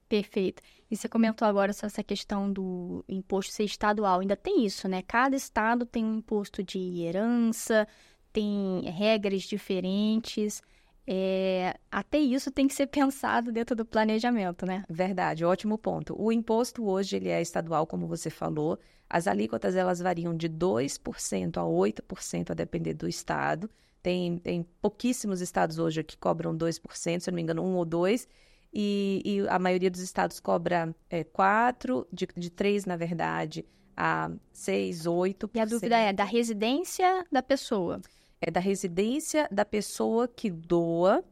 Perfeito. 0.08 0.62
E 0.90 0.96
você 0.96 1.08
comentou 1.08 1.46
agora 1.46 1.72
sobre 1.72 1.88
essa 1.88 2.04
questão 2.04 2.52
do 2.52 3.04
imposto 3.08 3.52
ser 3.52 3.64
estadual. 3.64 4.20
Ainda 4.20 4.36
tem 4.36 4.64
isso, 4.64 4.86
né? 4.86 5.02
Cada 5.02 5.34
estado 5.34 5.84
tem 5.84 6.04
um 6.04 6.18
imposto 6.18 6.62
de 6.62 7.00
herança, 7.02 7.88
tem 8.32 8.82
regras 8.90 9.42
diferentes. 9.42 10.62
É, 11.06 11.76
até 11.90 12.18
isso 12.18 12.50
tem 12.50 12.66
que 12.66 12.74
ser 12.74 12.86
pensado 12.86 13.52
dentro 13.52 13.76
do 13.76 13.84
planejamento, 13.84 14.64
né? 14.64 14.84
Verdade, 14.88 15.44
ótimo 15.44 15.76
ponto. 15.76 16.14
O 16.18 16.32
imposto 16.32 16.84
hoje 16.84 17.16
ele 17.16 17.28
é 17.28 17.42
estadual, 17.42 17.86
como 17.86 18.06
você 18.06 18.30
falou. 18.30 18.78
As 19.08 19.26
alíquotas 19.26 19.76
elas 19.76 20.00
variam 20.00 20.34
de 20.34 20.48
2% 20.48 21.58
a 21.58 21.62
8% 21.62 22.50
a 22.50 22.54
depender 22.54 22.94
do 22.94 23.06
estado. 23.06 23.68
Tem, 24.02 24.38
tem 24.38 24.66
pouquíssimos 24.80 25.40
estados 25.40 25.78
hoje 25.78 26.02
que 26.02 26.16
cobram 26.16 26.56
2%, 26.56 27.20
se 27.20 27.28
eu 27.28 27.32
não 27.32 27.36
me 27.36 27.42
engano, 27.42 27.62
um 27.62 27.76
ou 27.76 27.84
dois. 27.84 28.26
E, 28.72 29.22
e 29.24 29.48
a 29.48 29.58
maioria 29.58 29.90
dos 29.90 30.00
estados 30.00 30.40
cobra 30.40 30.94
é, 31.08 31.22
4%, 31.22 32.06
de, 32.12 32.26
de 32.36 32.50
3%, 32.50 32.86
na 32.86 32.96
verdade, 32.96 33.64
a 33.96 34.30
6%, 34.54 35.04
8%. 35.04 35.50
E 35.54 35.60
a 35.60 35.64
dúvida 35.64 35.96
é 35.96 36.12
da 36.12 36.24
residência 36.24 37.24
da 37.30 37.42
pessoa 37.42 38.00
é 38.46 38.50
da 38.50 38.60
residência 38.60 39.48
da 39.50 39.64
pessoa 39.64 40.28
que 40.28 40.50
doa 40.50 41.24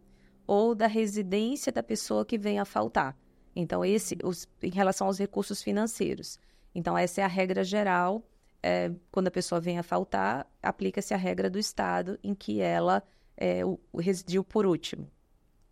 ou 0.46 0.74
da 0.74 0.86
residência 0.86 1.70
da 1.70 1.82
pessoa 1.82 2.24
que 2.24 2.38
vem 2.38 2.58
a 2.58 2.64
faltar. 2.64 3.14
Então, 3.54 3.84
esse, 3.84 4.16
os, 4.24 4.48
em 4.62 4.70
relação 4.70 5.06
aos 5.06 5.18
recursos 5.18 5.62
financeiros. 5.62 6.38
Então, 6.74 6.96
essa 6.96 7.20
é 7.20 7.24
a 7.24 7.28
regra 7.28 7.62
geral. 7.62 8.22
É, 8.62 8.90
quando 9.10 9.28
a 9.28 9.30
pessoa 9.30 9.60
vem 9.60 9.78
a 9.78 9.82
faltar, 9.82 10.50
aplica-se 10.62 11.12
a 11.12 11.16
regra 11.18 11.50
do 11.50 11.58
Estado 11.58 12.18
em 12.24 12.34
que 12.34 12.60
ela 12.60 13.02
é, 13.36 13.62
o, 13.64 13.78
o 13.92 14.00
residiu 14.00 14.42
por 14.42 14.64
último. 14.64 15.06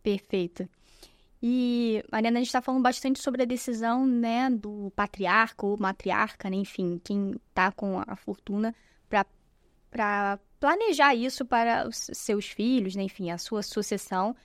Perfeito. 0.03 0.69
E, 1.43 2.05
Mariana, 2.13 2.39
a 2.39 2.41
gente 2.41 2.49
está 2.49 2.61
falando 2.61 2.83
bastante 2.83 3.19
sobre 3.19 3.43
a 3.43 3.47
decisão 3.47 4.05
né, 4.05 4.51
do 4.51 4.93
patriarca 4.95 5.65
ou 5.65 5.79
matriarca, 5.79 6.51
né, 6.51 6.57
enfim, 6.57 7.01
quem 7.03 7.35
está 7.49 7.73
com 7.73 7.99
a 7.99 8.15
fortuna 8.15 8.75
para 9.09 9.25
planejar 10.59 11.15
isso 11.15 11.45
para 11.45 11.89
os 11.89 12.09
seus 12.13 12.47
filhos, 12.47 12.95
né? 12.95 13.03
enfim, 13.03 13.31
a 13.31 13.39
sua 13.39 13.63
sucessão. 13.63 14.37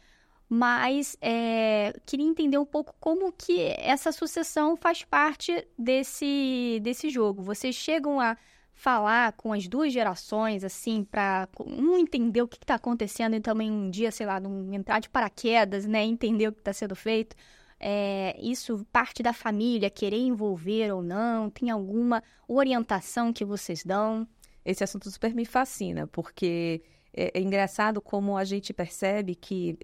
Mas 0.48 1.18
é, 1.22 1.94
queria 2.06 2.26
entender 2.26 2.58
um 2.58 2.66
pouco 2.66 2.94
como 3.00 3.32
que 3.32 3.62
essa 3.80 4.12
sucessão 4.12 4.78
faz 4.78 5.04
parte 5.04 5.68
desse, 5.78 6.80
desse 6.84 7.10
jogo. 7.10 7.42
Vocês 7.42 7.76
chegam 7.76 8.20
a 8.20 8.38
falar 8.76 9.32
com 9.34 9.54
as 9.54 9.68
duas 9.68 9.92
gerações, 9.92 10.64
assim, 10.64 11.04
para 11.04 11.48
um 11.66 11.98
entender 11.98 12.42
o 12.42 12.48
que 12.48 12.58
está 12.58 12.76
acontecendo 12.76 13.36
e 13.36 13.40
também 13.40 13.72
um 13.72 13.90
dia, 13.90 14.12
sei 14.12 14.26
lá, 14.26 14.40
um, 14.40 14.74
entrar 14.74 15.00
de 15.00 15.10
paraquedas, 15.10 15.86
né? 15.86 16.04
Entender 16.04 16.50
o 16.50 16.54
que 16.54 16.60
está 16.60 16.74
sendo 16.74 16.96
feito. 16.96 17.36
É, 17.80 18.38
isso 18.40 18.86
parte 18.92 19.24
da 19.24 19.34
família, 19.34 19.90
querer 19.90 20.20
envolver 20.20 20.92
ou 20.94 21.02
não? 21.02 21.50
Tem 21.50 21.70
alguma 21.70 22.22
orientação 22.48 23.34
que 23.34 23.44
vocês 23.44 23.84
dão? 23.84 24.28
Esse 24.66 24.84
assunto 24.84 25.10
super 25.12 25.34
me 25.34 25.46
fascina, 25.46 26.08
porque 26.08 26.82
é, 27.14 27.38
é 27.38 27.42
engraçado 27.42 28.02
como 28.02 28.36
a 28.36 28.44
gente 28.44 28.74
percebe 28.74 29.36
que, 29.36 29.78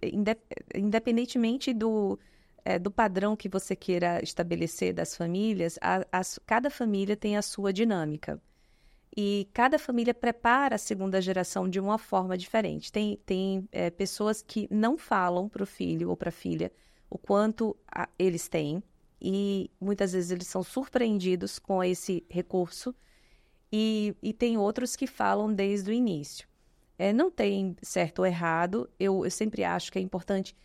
independentemente 0.74 1.74
do, 1.74 2.20
é, 2.65 2.80
do 2.80 2.91
padrão 2.91 3.36
que 3.36 3.48
você 3.48 3.76
queira 3.76 4.22
estabelecer 4.24 4.94
das 4.94 5.15
famílias, 5.15 5.78
a, 5.82 6.06
a, 6.12 6.22
cada 6.46 6.70
família 6.70 7.15
tem 7.15 7.38
a 7.38 7.41
sua 7.41 7.72
dinâmica. 7.72 8.41
E 9.15 9.48
cada 9.54 9.78
família 9.78 10.13
prepara 10.13 10.76
a 10.76 10.80
segunda 10.80 11.22
geração 11.22 11.70
de 11.70 11.80
uma 11.80 11.98
forma 11.98 12.38
diferente. 12.38 12.91
Tem, 12.91 13.20
tem 13.26 13.67
é, 13.72 13.89
pessoas 13.89 14.41
que 14.41 14.67
não 14.72 14.98
falam 14.98 15.50
para 15.50 15.63
o 15.63 15.65
filho 15.65 16.10
ou 16.10 16.17
para 16.17 16.30
a 16.30 16.32
filha 16.32 16.72
o 17.10 17.17
quanto 17.17 17.76
a, 17.91 18.08
eles 18.17 18.48
têm, 18.48 18.82
e 19.22 19.70
muitas 19.80 20.13
vezes 20.13 20.32
eles 20.32 20.48
são 20.48 20.63
surpreendidos 20.63 21.60
com 21.60 21.84
esse 21.84 22.26
recurso 22.30 22.96
e, 23.72 24.16
e 24.22 24.34
tem 24.34 24.58
outros 24.58 24.96
que 24.96 25.08
falam 25.08 25.54
desde 25.54 25.90
o 25.90 25.94
início. 25.94 26.48
É, 26.98 27.12
não 27.12 27.32
tem 27.32 27.76
certo 27.82 28.20
ou 28.20 28.26
errado, 28.26 28.90
eu, 29.00 29.26
eu 29.26 29.32
sempre 29.32 29.64
acho 29.64 29.92
que 29.92 29.98
é 29.98 30.02
importante 30.02 30.56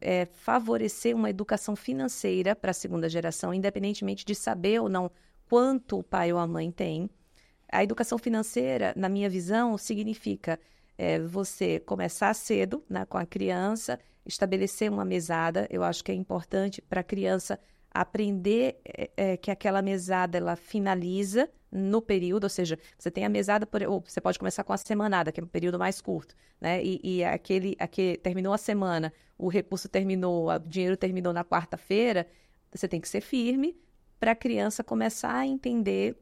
é, 0.00 0.24
favorecer 0.24 1.14
uma 1.14 1.28
educação 1.28 1.74
financeira 1.74 2.54
para 2.54 2.70
a 2.70 2.74
segunda 2.74 3.08
geração, 3.08 3.52
independentemente 3.52 4.24
de 4.24 4.34
saber 4.34 4.80
ou 4.80 4.88
não 4.88 5.10
quanto 5.48 5.98
o 5.98 6.02
pai 6.02 6.32
ou 6.32 6.38
a 6.38 6.46
mãe 6.46 6.70
tem. 6.70 7.10
A 7.70 7.82
educação 7.82 8.18
financeira, 8.18 8.92
na 8.96 9.08
minha 9.08 9.28
visão, 9.28 9.76
significa 9.76 10.58
é, 10.96 11.18
você 11.18 11.80
começar 11.80 12.34
cedo 12.34 12.84
né, 12.88 13.04
com 13.04 13.18
a 13.18 13.26
criança, 13.26 13.98
estabelecer 14.24 14.90
uma 14.90 15.04
mesada. 15.04 15.66
Eu 15.70 15.82
acho 15.82 16.04
que 16.04 16.12
é 16.12 16.14
importante 16.14 16.80
para 16.82 17.00
a 17.00 17.04
criança 17.04 17.58
aprender 17.90 18.80
é, 18.84 19.10
é, 19.16 19.36
que 19.36 19.50
aquela 19.50 19.82
mesada 19.82 20.38
ela 20.38 20.56
finaliza 20.56 21.48
no 21.70 22.02
período, 22.02 22.44
ou 22.44 22.50
seja, 22.50 22.78
você 22.98 23.10
tem 23.10 23.24
a 23.24 23.28
mesada, 23.28 23.66
por, 23.66 23.82
ou 23.82 24.00
você 24.00 24.20
pode 24.20 24.38
começar 24.38 24.64
com 24.64 24.72
a 24.72 24.76
semanada, 24.76 25.30
que 25.30 25.40
é 25.40 25.42
um 25.42 25.46
período 25.46 25.78
mais 25.78 26.00
curto, 26.00 26.34
né? 26.60 26.82
E, 26.82 27.00
e 27.02 27.24
aquele, 27.24 27.76
aquele 27.78 28.16
terminou 28.16 28.52
a 28.52 28.58
semana, 28.58 29.12
o 29.38 29.48
recurso 29.48 29.88
terminou, 29.88 30.50
o 30.50 30.58
dinheiro 30.58 30.96
terminou 30.96 31.32
na 31.32 31.44
quarta-feira, 31.44 32.26
você 32.72 32.88
tem 32.88 33.00
que 33.00 33.08
ser 33.08 33.20
firme 33.20 33.76
para 34.18 34.32
a 34.32 34.36
criança 34.36 34.84
começar 34.84 35.34
a 35.34 35.46
entender 35.46 36.16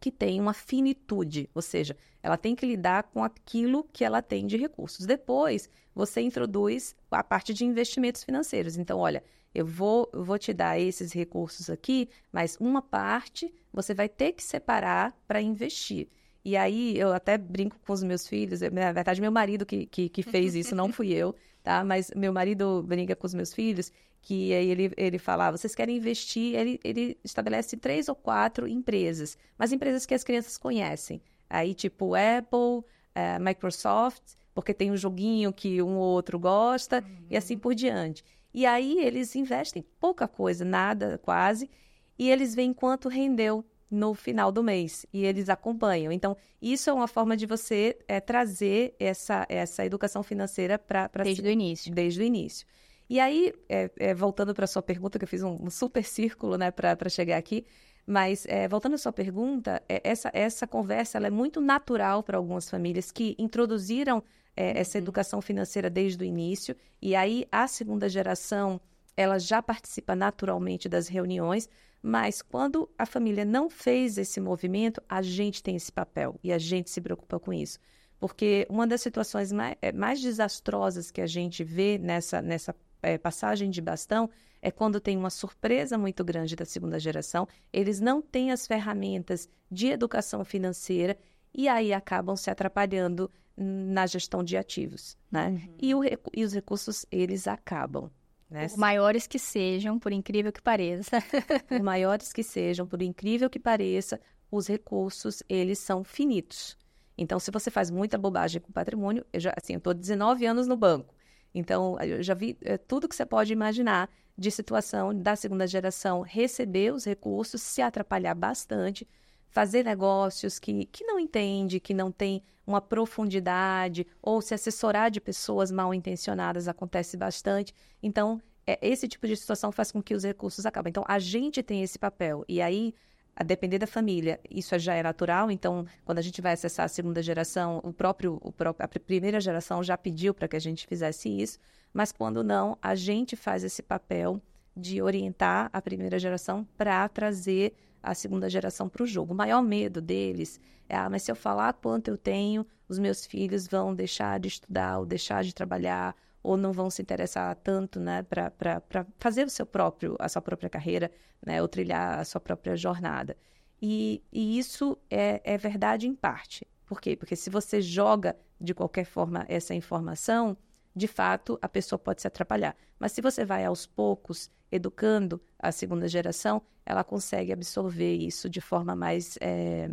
que 0.00 0.10
tem 0.10 0.38
uma 0.38 0.52
finitude, 0.52 1.48
ou 1.54 1.62
seja, 1.62 1.96
ela 2.22 2.36
tem 2.36 2.54
que 2.54 2.66
lidar 2.66 3.04
com 3.04 3.24
aquilo 3.24 3.84
que 3.84 4.04
ela 4.04 4.20
tem 4.20 4.46
de 4.46 4.56
recursos. 4.56 5.06
Depois, 5.06 5.68
você 5.94 6.20
introduz 6.20 6.94
a 7.10 7.24
parte 7.24 7.54
de 7.54 7.64
investimentos 7.64 8.22
financeiros. 8.22 8.76
Então, 8.76 8.98
olha, 8.98 9.24
eu 9.54 9.64
vou, 9.64 10.10
eu 10.12 10.24
vou 10.24 10.38
te 10.38 10.52
dar 10.52 10.78
esses 10.78 11.12
recursos 11.12 11.70
aqui, 11.70 12.08
mas 12.32 12.56
uma 12.60 12.82
parte 12.82 13.52
você 13.72 13.94
vai 13.94 14.08
ter 14.08 14.32
que 14.32 14.42
separar 14.42 15.16
para 15.26 15.40
investir. 15.40 16.08
E 16.44 16.56
aí 16.56 16.98
eu 16.98 17.12
até 17.12 17.38
brinco 17.38 17.78
com 17.86 17.92
os 17.92 18.02
meus 18.02 18.26
filhos, 18.26 18.60
na 18.60 18.92
verdade, 18.92 19.20
meu 19.20 19.32
marido 19.32 19.64
que, 19.64 19.86
que, 19.86 20.08
que 20.08 20.22
fez 20.22 20.54
isso, 20.54 20.74
não 20.74 20.92
fui 20.92 21.12
eu, 21.12 21.34
tá? 21.62 21.82
Mas 21.84 22.10
meu 22.14 22.32
marido 22.32 22.82
brinca 22.82 23.16
com 23.16 23.26
os 23.26 23.32
meus 23.32 23.54
filhos 23.54 23.90
que 24.20 24.54
aí 24.54 24.70
ele, 24.70 24.90
ele 24.96 25.18
fala, 25.18 25.48
ah, 25.48 25.50
vocês 25.50 25.74
querem 25.74 25.98
investir, 25.98 26.54
ele, 26.54 26.80
ele 26.82 27.18
estabelece 27.22 27.76
três 27.76 28.08
ou 28.08 28.14
quatro 28.14 28.66
empresas, 28.66 29.36
mas 29.58 29.70
empresas 29.70 30.06
que 30.06 30.14
as 30.14 30.24
crianças 30.24 30.56
conhecem. 30.56 31.20
Aí, 31.48 31.74
tipo 31.74 32.14
Apple, 32.14 32.88
é, 33.14 33.38
Microsoft, 33.38 34.22
porque 34.54 34.72
tem 34.72 34.90
um 34.90 34.96
joguinho 34.96 35.52
que 35.52 35.82
um 35.82 35.96
ou 35.98 36.14
outro 36.14 36.38
gosta, 36.38 37.04
uhum. 37.06 37.26
e 37.30 37.36
assim 37.36 37.58
por 37.58 37.74
diante. 37.74 38.24
E 38.54 38.64
aí 38.64 38.98
eles 39.00 39.34
investem 39.34 39.84
pouca 39.98 40.28
coisa, 40.28 40.64
nada 40.64 41.18
quase, 41.18 41.68
e 42.16 42.30
eles 42.30 42.54
veem 42.54 42.72
quanto 42.72 43.08
rendeu 43.08 43.64
no 43.90 44.14
final 44.14 44.50
do 44.50 44.62
mês 44.62 45.04
e 45.12 45.24
eles 45.24 45.48
acompanham. 45.48 46.12
Então, 46.12 46.36
isso 46.62 46.88
é 46.88 46.92
uma 46.92 47.08
forma 47.08 47.36
de 47.36 47.46
você 47.46 47.98
é, 48.08 48.20
trazer 48.20 48.94
essa, 48.98 49.44
essa 49.48 49.84
educação 49.84 50.22
financeira 50.22 50.78
para. 50.78 51.08
Desde 51.22 51.46
o 51.46 51.50
início. 51.50 51.92
Desde 51.92 52.20
o 52.20 52.24
início. 52.24 52.66
E 53.08 53.20
aí, 53.20 53.52
é, 53.68 53.90
é, 53.98 54.14
voltando 54.14 54.54
para 54.54 54.64
a 54.64 54.68
sua 54.68 54.82
pergunta, 54.82 55.18
que 55.18 55.24
eu 55.24 55.28
fiz 55.28 55.42
um, 55.42 55.58
um 55.60 55.70
super 55.70 56.04
círculo 56.04 56.56
né, 56.56 56.70
para 56.70 57.08
chegar 57.08 57.36
aqui, 57.36 57.66
mas 58.06 58.46
voltando 58.68 58.94
à 58.94 58.98
sua 58.98 59.12
pergunta, 59.12 59.82
é, 59.88 60.00
essa, 60.04 60.30
essa 60.32 60.66
conversa 60.66 61.18
ela 61.18 61.26
é 61.26 61.30
muito 61.30 61.60
natural 61.60 62.22
para 62.22 62.38
algumas 62.38 62.68
famílias 62.68 63.10
que 63.10 63.34
introduziram 63.38 64.22
é, 64.56 64.78
essa 64.78 64.98
educação 64.98 65.40
financeira 65.40 65.90
desde 65.90 66.22
o 66.22 66.26
início, 66.26 66.76
e 67.00 67.14
aí 67.14 67.46
a 67.50 67.66
segunda 67.66 68.08
geração 68.08 68.80
ela 69.16 69.38
já 69.38 69.62
participa 69.62 70.14
naturalmente 70.16 70.88
das 70.88 71.08
reuniões, 71.08 71.68
mas 72.02 72.42
quando 72.42 72.88
a 72.98 73.06
família 73.06 73.44
não 73.44 73.70
fez 73.70 74.18
esse 74.18 74.40
movimento, 74.40 75.02
a 75.08 75.22
gente 75.22 75.62
tem 75.62 75.76
esse 75.76 75.90
papel 75.90 76.38
e 76.42 76.52
a 76.52 76.58
gente 76.58 76.90
se 76.90 77.00
preocupa 77.00 77.38
com 77.38 77.52
isso. 77.52 77.78
Porque 78.18 78.66
uma 78.68 78.86
das 78.86 79.00
situações 79.00 79.52
mais, 79.52 79.76
é, 79.80 79.92
mais 79.92 80.20
desastrosas 80.20 81.10
que 81.10 81.20
a 81.20 81.26
gente 81.26 81.62
vê 81.62 81.98
nessa, 81.98 82.42
nessa 82.42 82.74
é, 83.02 83.18
passagem 83.18 83.70
de 83.70 83.80
bastão 83.80 84.28
é 84.60 84.70
quando 84.70 84.98
tem 84.98 85.16
uma 85.16 85.30
surpresa 85.30 85.98
muito 85.98 86.24
grande 86.24 86.56
da 86.56 86.64
segunda 86.64 86.98
geração, 86.98 87.46
eles 87.72 88.00
não 88.00 88.22
têm 88.22 88.50
as 88.50 88.66
ferramentas 88.66 89.48
de 89.70 89.88
educação 89.88 90.42
financeira 90.44 91.18
e 91.52 91.68
aí 91.68 91.92
acabam 91.92 92.34
se 92.34 92.50
atrapalhando 92.50 93.30
na 93.56 94.06
gestão 94.06 94.42
de 94.42 94.56
ativos, 94.56 95.16
né? 95.30 95.48
Uhum. 95.48 95.74
E, 95.80 95.94
o, 95.94 96.00
e 96.32 96.44
os 96.44 96.52
recursos, 96.52 97.06
eles 97.10 97.46
acabam. 97.46 98.10
Né? 98.50 98.68
Por 98.68 98.78
maiores 98.78 99.26
que 99.26 99.38
sejam, 99.38 99.98
por 99.98 100.12
incrível 100.12 100.52
que 100.52 100.60
pareça. 100.60 101.18
por 101.68 101.82
maiores 101.82 102.32
que 102.32 102.42
sejam, 102.42 102.86
por 102.86 103.00
incrível 103.02 103.48
que 103.48 103.58
pareça, 103.58 104.20
os 104.50 104.66
recursos, 104.66 105.42
eles 105.48 105.78
são 105.78 106.04
finitos. 106.04 106.76
Então, 107.16 107.38
se 107.38 107.50
você 107.50 107.70
faz 107.70 107.90
muita 107.90 108.18
bobagem 108.18 108.60
com 108.60 108.72
patrimônio, 108.72 109.24
eu 109.32 109.40
já, 109.40 109.54
assim, 109.56 109.74
eu 109.74 109.78
estou 109.78 109.94
19 109.94 110.46
anos 110.46 110.66
no 110.66 110.76
banco. 110.76 111.14
Então, 111.54 111.96
eu 112.00 112.22
já 112.22 112.34
vi 112.34 112.58
é, 112.62 112.76
tudo 112.76 113.08
que 113.08 113.14
você 113.14 113.24
pode 113.24 113.52
imaginar 113.52 114.10
de 114.36 114.50
situação 114.50 115.14
da 115.14 115.36
segunda 115.36 115.66
geração 115.66 116.22
receber 116.22 116.92
os 116.92 117.04
recursos, 117.04 117.62
se 117.62 117.80
atrapalhar 117.80 118.34
bastante, 118.34 119.06
fazer 119.54 119.84
negócios 119.84 120.58
que, 120.58 120.84
que 120.86 121.04
não 121.04 121.16
entende, 121.16 121.78
que 121.78 121.94
não 121.94 122.10
tem 122.10 122.42
uma 122.66 122.80
profundidade, 122.80 124.04
ou 124.20 124.42
se 124.42 124.52
assessorar 124.52 125.12
de 125.12 125.20
pessoas 125.20 125.70
mal 125.70 125.94
intencionadas 125.94 126.66
acontece 126.66 127.16
bastante. 127.16 127.72
Então, 128.02 128.42
é, 128.66 128.76
esse 128.82 129.06
tipo 129.06 129.28
de 129.28 129.36
situação 129.36 129.70
faz 129.70 129.92
com 129.92 130.02
que 130.02 130.12
os 130.12 130.24
recursos 130.24 130.66
acabem. 130.66 130.90
Então, 130.90 131.04
a 131.06 131.20
gente 131.20 131.62
tem 131.62 131.84
esse 131.84 132.00
papel. 132.00 132.44
E 132.48 132.60
aí, 132.60 132.92
a 133.36 133.44
depender 133.44 133.78
da 133.78 133.86
família, 133.86 134.40
isso 134.50 134.76
já 134.76 134.94
é 134.94 135.04
natural. 135.04 135.48
Então, 135.52 135.86
quando 136.04 136.18
a 136.18 136.22
gente 136.22 136.42
vai 136.42 136.54
acessar 136.54 136.86
a 136.86 136.88
segunda 136.88 137.22
geração, 137.22 137.80
o 137.84 137.92
próprio, 137.92 138.40
o 138.42 138.50
próprio 138.50 138.84
a 138.84 138.88
primeira 138.88 139.40
geração 139.40 139.84
já 139.84 139.96
pediu 139.96 140.34
para 140.34 140.48
que 140.48 140.56
a 140.56 140.60
gente 140.60 140.84
fizesse 140.84 141.28
isso. 141.28 141.60
Mas 141.92 142.10
quando 142.10 142.42
não, 142.42 142.76
a 142.82 142.96
gente 142.96 143.36
faz 143.36 143.62
esse 143.62 143.84
papel 143.84 144.42
de 144.76 145.00
orientar 145.00 145.70
a 145.72 145.80
primeira 145.80 146.18
geração 146.18 146.66
para 146.76 147.08
trazer 147.08 147.72
a 148.04 148.14
segunda 148.14 148.48
geração 148.48 148.88
para 148.88 149.02
o 149.02 149.06
jogo. 149.06 149.32
O 149.32 149.36
maior 149.36 149.62
medo 149.62 150.00
deles 150.00 150.60
é, 150.88 150.96
ah, 150.96 151.08
mas 151.08 151.22
se 151.22 151.30
eu 151.30 151.36
falar 151.36 151.72
quanto 151.74 152.08
eu 152.08 152.18
tenho, 152.18 152.66
os 152.88 152.98
meus 152.98 153.24
filhos 153.24 153.66
vão 153.66 153.94
deixar 153.94 154.38
de 154.38 154.48
estudar 154.48 154.98
ou 154.98 155.06
deixar 155.06 155.42
de 155.42 155.54
trabalhar 155.54 156.14
ou 156.42 156.56
não 156.58 156.72
vão 156.72 156.90
se 156.90 157.00
interessar 157.00 157.54
tanto, 157.56 157.98
né, 157.98 158.22
para 158.22 159.06
fazer 159.18 159.46
o 159.46 159.50
seu 159.50 159.64
próprio, 159.64 160.14
a 160.18 160.28
sua 160.28 160.42
própria 160.42 160.68
carreira, 160.68 161.10
né, 161.44 161.62
ou 161.62 161.66
trilhar 161.66 162.18
a 162.18 162.24
sua 162.24 162.40
própria 162.40 162.76
jornada. 162.76 163.34
E, 163.80 164.22
e 164.30 164.58
isso 164.58 164.98
é, 165.10 165.40
é 165.42 165.56
verdade 165.56 166.06
em 166.06 166.14
parte. 166.14 166.66
Por 166.84 167.00
quê? 167.00 167.16
Porque 167.16 167.34
se 167.34 167.48
você 167.48 167.80
joga 167.80 168.36
de 168.60 168.74
qualquer 168.74 169.06
forma 169.06 169.46
essa 169.48 169.74
informação, 169.74 170.54
de 170.94 171.08
fato, 171.08 171.58
a 171.62 171.68
pessoa 171.68 171.98
pode 171.98 172.20
se 172.20 172.28
atrapalhar. 172.28 172.76
Mas 172.98 173.12
se 173.12 173.22
você 173.22 173.44
vai 173.44 173.64
aos 173.64 173.86
poucos 173.86 174.50
educando 174.74 175.40
a 175.58 175.72
segunda 175.72 176.08
geração, 176.08 176.62
ela 176.84 177.02
consegue 177.02 177.52
absorver 177.52 178.14
isso 178.14 178.48
de 178.48 178.60
forma 178.60 178.94
mais. 178.94 179.38
É, 179.40 179.88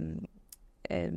é, 0.89 1.11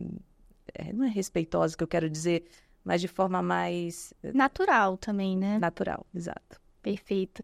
não 0.93 1.05
é 1.05 1.09
respeitosa 1.09 1.77
que 1.77 1.83
eu 1.83 1.89
quero 1.89 2.09
dizer, 2.09 2.45
mas 2.85 3.01
de 3.01 3.09
forma 3.09 3.43
mais. 3.43 4.13
Natural 4.23 4.97
também, 4.97 5.37
né? 5.37 5.59
Natural, 5.59 6.07
exato. 6.15 6.61
Perfeito. 6.83 7.43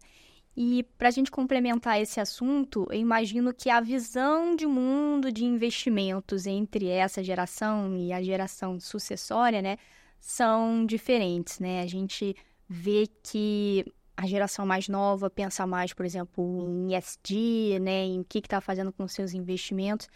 E 0.55 0.83
para 0.97 1.07
a 1.07 1.11
gente 1.11 1.31
complementar 1.31 1.99
esse 2.01 2.19
assunto, 2.19 2.85
eu 2.91 2.99
imagino 2.99 3.53
que 3.53 3.69
a 3.69 3.79
visão 3.79 4.55
de 4.55 4.67
mundo 4.67 5.31
de 5.31 5.45
investimentos 5.45 6.45
entre 6.45 6.87
essa 6.87 7.23
geração 7.23 7.95
e 7.97 8.11
a 8.11 8.21
geração 8.21 8.79
sucessória, 8.79 9.61
né, 9.61 9.77
são 10.19 10.85
diferentes, 10.85 11.59
né? 11.59 11.81
A 11.81 11.87
gente 11.87 12.35
vê 12.67 13.07
que 13.23 13.85
a 14.21 14.27
geração 14.27 14.65
mais 14.67 14.87
nova 14.87 15.29
pensa 15.31 15.65
mais, 15.65 15.93
por 15.93 16.05
exemplo, 16.05 16.69
em 16.69 16.95
ESG, 16.95 17.79
né, 17.79 18.03
em 18.03 18.21
o 18.21 18.23
que 18.23 18.37
está 18.37 18.61
fazendo 18.61 18.93
com 18.93 19.07
seus 19.07 19.33
investimentos. 19.33 20.07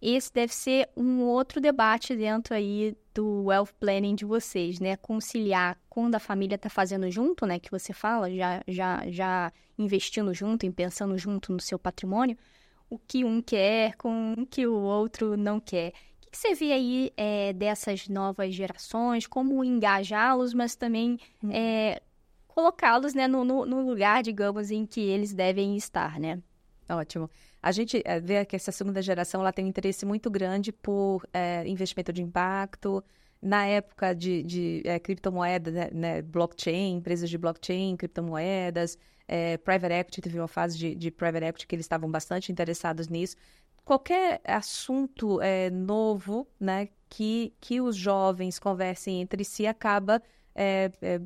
Esse 0.00 0.32
deve 0.32 0.54
ser 0.54 0.88
um 0.96 1.20
outro 1.20 1.60
debate 1.60 2.16
dentro 2.16 2.54
aí 2.54 2.96
do 3.12 3.44
wealth 3.44 3.68
planning 3.78 4.14
de 4.14 4.24
vocês, 4.24 4.80
né? 4.80 4.96
Conciliar 4.96 5.78
quando 5.90 6.14
a 6.14 6.18
família 6.18 6.54
está 6.54 6.70
fazendo 6.70 7.10
junto, 7.10 7.44
né? 7.44 7.58
Que 7.58 7.70
você 7.70 7.92
fala, 7.92 8.34
já, 8.34 8.62
já, 8.66 9.02
já 9.10 9.52
investindo 9.78 10.32
junto 10.32 10.64
e 10.64 10.70
pensando 10.70 11.18
junto 11.18 11.52
no 11.52 11.60
seu 11.60 11.78
patrimônio, 11.78 12.38
o 12.88 12.98
que 12.98 13.26
um 13.26 13.42
quer 13.42 13.94
com 13.96 14.32
o 14.38 14.46
que 14.46 14.66
o 14.66 14.74
outro 14.74 15.36
não 15.36 15.60
quer 15.60 15.92
que 16.30 16.38
você 16.38 16.54
vê 16.54 16.72
aí 16.72 17.12
é, 17.16 17.52
dessas 17.52 18.08
novas 18.08 18.54
gerações? 18.54 19.26
Como 19.26 19.64
engajá-los, 19.64 20.54
mas 20.54 20.76
também 20.76 21.18
é, 21.50 22.00
colocá-los 22.60 23.14
né, 23.14 23.26
no, 23.26 23.42
no, 23.42 23.64
no, 23.64 23.80
lugar, 23.80 24.22
digamos, 24.22 24.70
em 24.70 24.84
que 24.84 25.00
eles 25.00 25.32
devem 25.32 25.76
estar, 25.76 26.20
né? 26.20 26.42
Ótimo. 26.88 27.30
A 27.62 27.72
gente 27.72 28.02
é, 28.04 28.20
vê 28.20 28.44
que 28.44 28.54
essa 28.54 28.70
segunda 28.70 29.00
geração 29.00 29.40
ela 29.40 29.52
tem 29.52 29.64
um 29.64 29.68
interesse 29.68 30.04
muito 30.04 30.30
grande 30.30 30.72
por 30.72 31.26
é, 31.32 31.66
investimento 31.66 32.12
de 32.12 32.22
impacto. 32.22 33.02
Na 33.40 33.64
época 33.64 34.14
de, 34.14 34.42
de 34.42 34.82
é, 34.84 34.98
criptomoedas, 34.98 35.72
né, 35.72 35.88
né, 35.92 36.22
blockchain, 36.22 36.96
empresas 36.96 37.30
de 37.30 37.38
blockchain, 37.38 37.96
criptomoedas, 37.96 38.98
é, 39.26 39.56
private 39.56 39.94
equity, 39.94 40.20
teve 40.20 40.38
uma 40.38 40.48
fase 40.48 40.76
de, 40.76 40.94
de 40.94 41.10
private 41.10 41.46
equity 41.46 41.66
que 41.66 41.74
eles 41.74 41.84
estavam 41.86 42.10
bastante 42.10 42.52
interessados 42.52 43.08
nisso 43.08 43.36
qualquer 43.82 44.40
assunto 44.44 45.40
novo, 45.72 46.46
né, 46.60 46.88
que, 47.08 47.52
que 47.60 47.80
os 47.80 47.96
jovens 47.96 48.58
conversem 48.58 49.20
entre 49.20 49.42
si 49.42 49.66
acaba, 49.66 50.22
é, 50.62 50.92
é, 51.00 51.18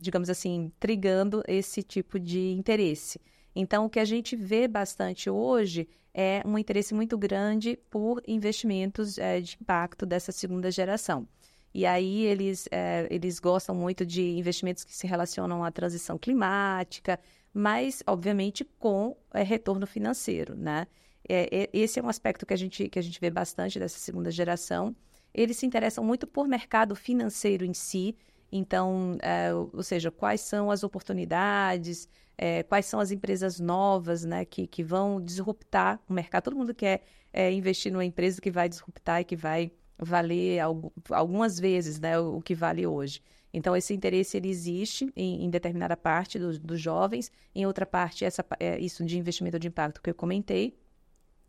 digamos 0.00 0.28
assim, 0.28 0.72
trigando 0.80 1.40
esse 1.46 1.84
tipo 1.84 2.18
de 2.18 2.50
interesse. 2.50 3.20
Então, 3.54 3.84
o 3.84 3.88
que 3.88 4.00
a 4.00 4.04
gente 4.04 4.34
vê 4.34 4.66
bastante 4.66 5.30
hoje 5.30 5.88
é 6.12 6.42
um 6.44 6.58
interesse 6.58 6.92
muito 6.92 7.16
grande 7.16 7.78
por 7.88 8.20
investimentos 8.26 9.18
é, 9.18 9.40
de 9.40 9.56
impacto 9.60 10.04
dessa 10.04 10.32
segunda 10.32 10.68
geração. 10.68 11.28
E 11.72 11.86
aí 11.86 12.24
eles, 12.24 12.68
é, 12.72 13.06
eles 13.08 13.38
gostam 13.38 13.72
muito 13.72 14.04
de 14.04 14.36
investimentos 14.36 14.82
que 14.82 14.94
se 14.94 15.06
relacionam 15.06 15.62
à 15.62 15.70
transição 15.70 16.18
climática, 16.18 17.20
mas, 17.54 18.02
obviamente, 18.04 18.64
com 18.80 19.16
é, 19.32 19.44
retorno 19.44 19.86
financeiro, 19.86 20.56
né? 20.56 20.88
É, 21.28 21.70
esse 21.72 22.00
é 22.00 22.02
um 22.02 22.08
aspecto 22.08 22.44
que 22.44 22.52
a, 22.52 22.56
gente, 22.56 22.88
que 22.88 22.98
a 22.98 23.02
gente 23.02 23.20
vê 23.20 23.30
bastante 23.30 23.78
dessa 23.78 23.98
segunda 23.98 24.28
geração. 24.28 24.94
Eles 25.32 25.56
se 25.56 25.64
interessam 25.64 26.02
muito 26.02 26.26
por 26.26 26.48
mercado 26.48 26.96
financeiro 26.96 27.64
em 27.64 27.72
si, 27.72 28.16
então, 28.52 29.16
é, 29.22 29.52
ou 29.54 29.82
seja, 29.82 30.10
quais 30.10 30.42
são 30.42 30.70
as 30.70 30.84
oportunidades, 30.84 32.06
é, 32.36 32.62
quais 32.62 32.84
são 32.86 33.00
as 33.00 33.10
empresas 33.10 33.58
novas 33.58 34.24
né, 34.24 34.44
que, 34.44 34.66
que 34.66 34.84
vão 34.84 35.20
disruptar 35.20 35.98
o 36.08 36.12
mercado. 36.12 36.44
Todo 36.44 36.56
mundo 36.56 36.74
quer 36.74 37.02
é, 37.32 37.50
investir 37.50 37.90
numa 37.90 38.04
empresa 38.04 38.40
que 38.40 38.50
vai 38.50 38.68
disruptar 38.68 39.22
e 39.22 39.24
que 39.24 39.34
vai 39.34 39.72
valer 39.98 40.60
algumas 41.10 41.58
vezes 41.58 41.98
né, 41.98 42.18
o, 42.18 42.36
o 42.36 42.42
que 42.42 42.54
vale 42.54 42.86
hoje. 42.86 43.22
Então, 43.54 43.76
esse 43.76 43.92
interesse 43.92 44.36
ele 44.36 44.48
existe 44.48 45.12
em, 45.14 45.44
em 45.44 45.50
determinada 45.50 45.96
parte 45.96 46.38
dos, 46.38 46.58
dos, 46.58 46.80
jovens, 46.80 47.30
em 47.54 47.66
outra 47.66 47.84
parte, 47.84 48.24
essa, 48.24 48.44
é, 48.58 48.78
isso 48.78 49.04
de 49.04 49.18
investimento 49.18 49.58
de 49.58 49.68
impacto 49.68 50.00
que 50.00 50.10
eu 50.10 50.14
comentei. 50.14 50.74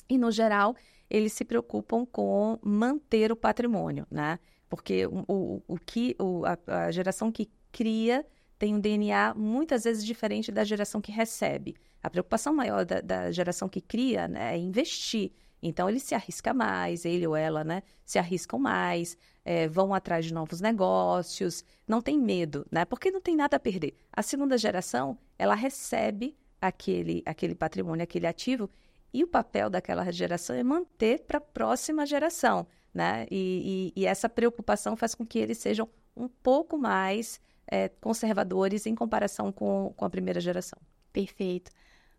E, 0.10 0.18
no 0.18 0.30
geral, 0.32 0.76
eles 1.10 1.32
se 1.32 1.46
preocupam 1.46 2.06
com 2.06 2.60
manter 2.62 3.32
o 3.32 3.36
patrimônio, 3.36 4.06
né? 4.12 4.38
Porque 4.76 5.06
o, 5.06 5.24
o, 5.28 5.64
o 5.68 5.78
que 5.78 6.16
o, 6.20 6.44
a, 6.46 6.86
a 6.86 6.92
geração 6.92 7.32
que 7.32 7.50
cria 7.72 8.26
tem 8.58 8.74
um 8.76 8.80
DNA 8.80 9.34
muitas 9.36 9.84
vezes 9.84 10.06
diferente 10.06 10.52
da 10.52 10.64
geração 10.64 11.02
que 11.02 11.12
recebe. 11.12 11.76
A 12.02 12.10
preocupação 12.10 12.54
maior 12.54 12.86
da, 12.86 13.02
da 13.02 13.32
geração 13.32 13.68
que 13.68 13.82
cria 13.82 14.28
né, 14.28 14.56
é 14.56 14.58
investir. 14.58 15.32
Então, 15.62 15.88
ele 15.88 16.00
se 16.00 16.14
arrisca 16.14 16.54
mais, 16.54 17.06
ele 17.06 17.26
ou 17.26 17.36
ela, 17.36 17.64
né? 17.64 17.84
Se 18.06 18.20
arriscam 18.20 18.60
mais, 18.60 19.18
é, 19.46 19.68
vão 19.68 19.94
atrás 19.94 20.26
de 20.26 20.34
novos 20.34 20.60
negócios, 20.60 21.64
não 21.88 22.02
tem 22.02 22.20
medo, 22.20 22.66
né? 22.70 22.84
Porque 22.84 23.12
não 23.12 23.22
tem 23.22 23.36
nada 23.36 23.56
a 23.56 23.60
perder. 23.60 23.96
A 24.12 24.22
segunda 24.22 24.58
geração, 24.58 25.18
ela 25.38 25.56
recebe 25.56 26.36
aquele, 26.60 27.24
aquele 27.26 27.56
patrimônio, 27.56 28.04
aquele 28.04 28.28
ativo, 28.28 28.70
e 29.14 29.24
o 29.24 29.28
papel 29.28 29.70
daquela 29.70 30.12
geração 30.12 30.56
é 30.56 30.64
manter 30.64 31.22
para 31.22 31.38
a 31.38 31.42
próxima 31.42 32.06
geração, 32.06 32.68
né? 32.94 33.26
E, 33.32 33.92
e, 33.96 34.02
e, 34.02 34.06
essa 34.06 34.30
preocupação 34.30 34.96
faz 34.96 35.16
com 35.16 35.26
que 35.26 35.40
eles 35.40 35.58
sejam 35.58 35.90
um 36.16 36.28
pouco 36.28 36.78
mais 36.78 37.42
é, 37.68 37.90
conservadores 37.90 38.86
em 38.86 38.94
comparação 38.94 39.52
com, 39.52 39.94
com 39.98 40.06
a 40.06 40.10
primeira 40.10 40.40
geração. 40.40 40.80
Perfeito. 41.12 41.72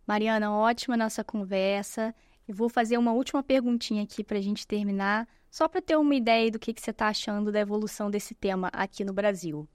Mariana, 0.06 0.52
ótima 0.52 0.96
nossa 0.96 1.22
conversa. 1.22 2.14
Eu 2.46 2.54
vou 2.54 2.68
fazer 2.68 2.98
uma 2.98 3.12
última 3.12 3.42
perguntinha 3.42 4.02
aqui 4.02 4.22
para 4.22 4.38
a 4.38 4.42
gente 4.42 4.66
terminar, 4.66 5.26
só 5.50 5.68
para 5.68 5.80
ter 5.80 5.96
uma 5.96 6.14
ideia 6.14 6.50
do 6.50 6.58
que, 6.58 6.74
que 6.74 6.80
você 6.80 6.90
está 6.90 7.08
achando 7.08 7.52
da 7.52 7.60
evolução 7.60 8.10
desse 8.10 8.34
tema 8.34 8.68
aqui 8.72 9.04
no 9.04 9.12
Brasil. 9.12 9.68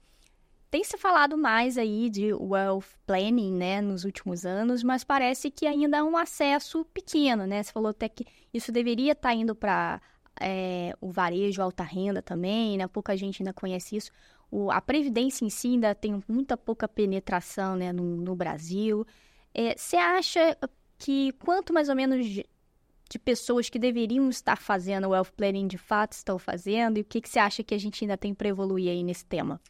Tem 0.70 0.84
se 0.84 0.96
falado 0.96 1.36
mais 1.36 1.76
aí 1.76 2.08
de 2.08 2.32
wealth 2.32 2.84
planning, 3.04 3.52
né, 3.52 3.80
nos 3.80 4.04
últimos 4.04 4.46
anos, 4.46 4.84
mas 4.84 5.02
parece 5.02 5.50
que 5.50 5.66
ainda 5.66 5.96
é 5.96 6.02
um 6.02 6.16
acesso 6.16 6.84
pequeno, 6.94 7.44
né? 7.44 7.60
Você 7.60 7.72
falou 7.72 7.90
até 7.90 8.08
que 8.08 8.24
isso 8.54 8.70
deveria 8.70 9.12
estar 9.12 9.30
tá 9.30 9.34
indo 9.34 9.52
para 9.52 10.00
é, 10.40 10.94
o 11.00 11.10
varejo, 11.10 11.62
alta 11.62 11.82
renda 11.82 12.22
também, 12.22 12.78
né? 12.78 12.86
Pouca 12.86 13.16
gente 13.16 13.42
ainda 13.42 13.52
conhece 13.52 13.96
isso. 13.96 14.10
O, 14.50 14.70
a 14.70 14.80
previdência 14.80 15.44
em 15.44 15.50
si 15.50 15.68
ainda 15.68 15.94
tem 15.94 16.22
muita 16.26 16.56
pouca 16.56 16.88
penetração, 16.88 17.76
né, 17.76 17.92
no, 17.92 18.16
no 18.16 18.34
Brasil. 18.34 19.06
É, 19.54 19.76
você 19.76 19.96
acha 19.96 20.56
que 20.98 21.32
quanto 21.44 21.72
mais 21.72 21.88
ou 21.88 21.94
menos 21.94 22.26
de 22.26 23.18
pessoas 23.18 23.68
que 23.68 23.78
deveriam 23.78 24.28
estar 24.30 24.56
fazendo 24.56 25.06
o 25.06 25.10
wealth 25.10 25.32
planning 25.36 25.66
de 25.66 25.78
fato 25.78 26.12
estão 26.12 26.38
fazendo? 26.38 26.98
E 26.98 27.02
o 27.02 27.04
que 27.04 27.20
você 27.24 27.38
acha 27.38 27.62
que 27.62 27.74
a 27.74 27.78
gente 27.78 28.02
ainda 28.02 28.16
tem 28.16 28.34
para 28.34 28.48
evoluir 28.48 28.90
aí 28.90 29.02
nesse 29.02 29.24
tema? 29.24 29.60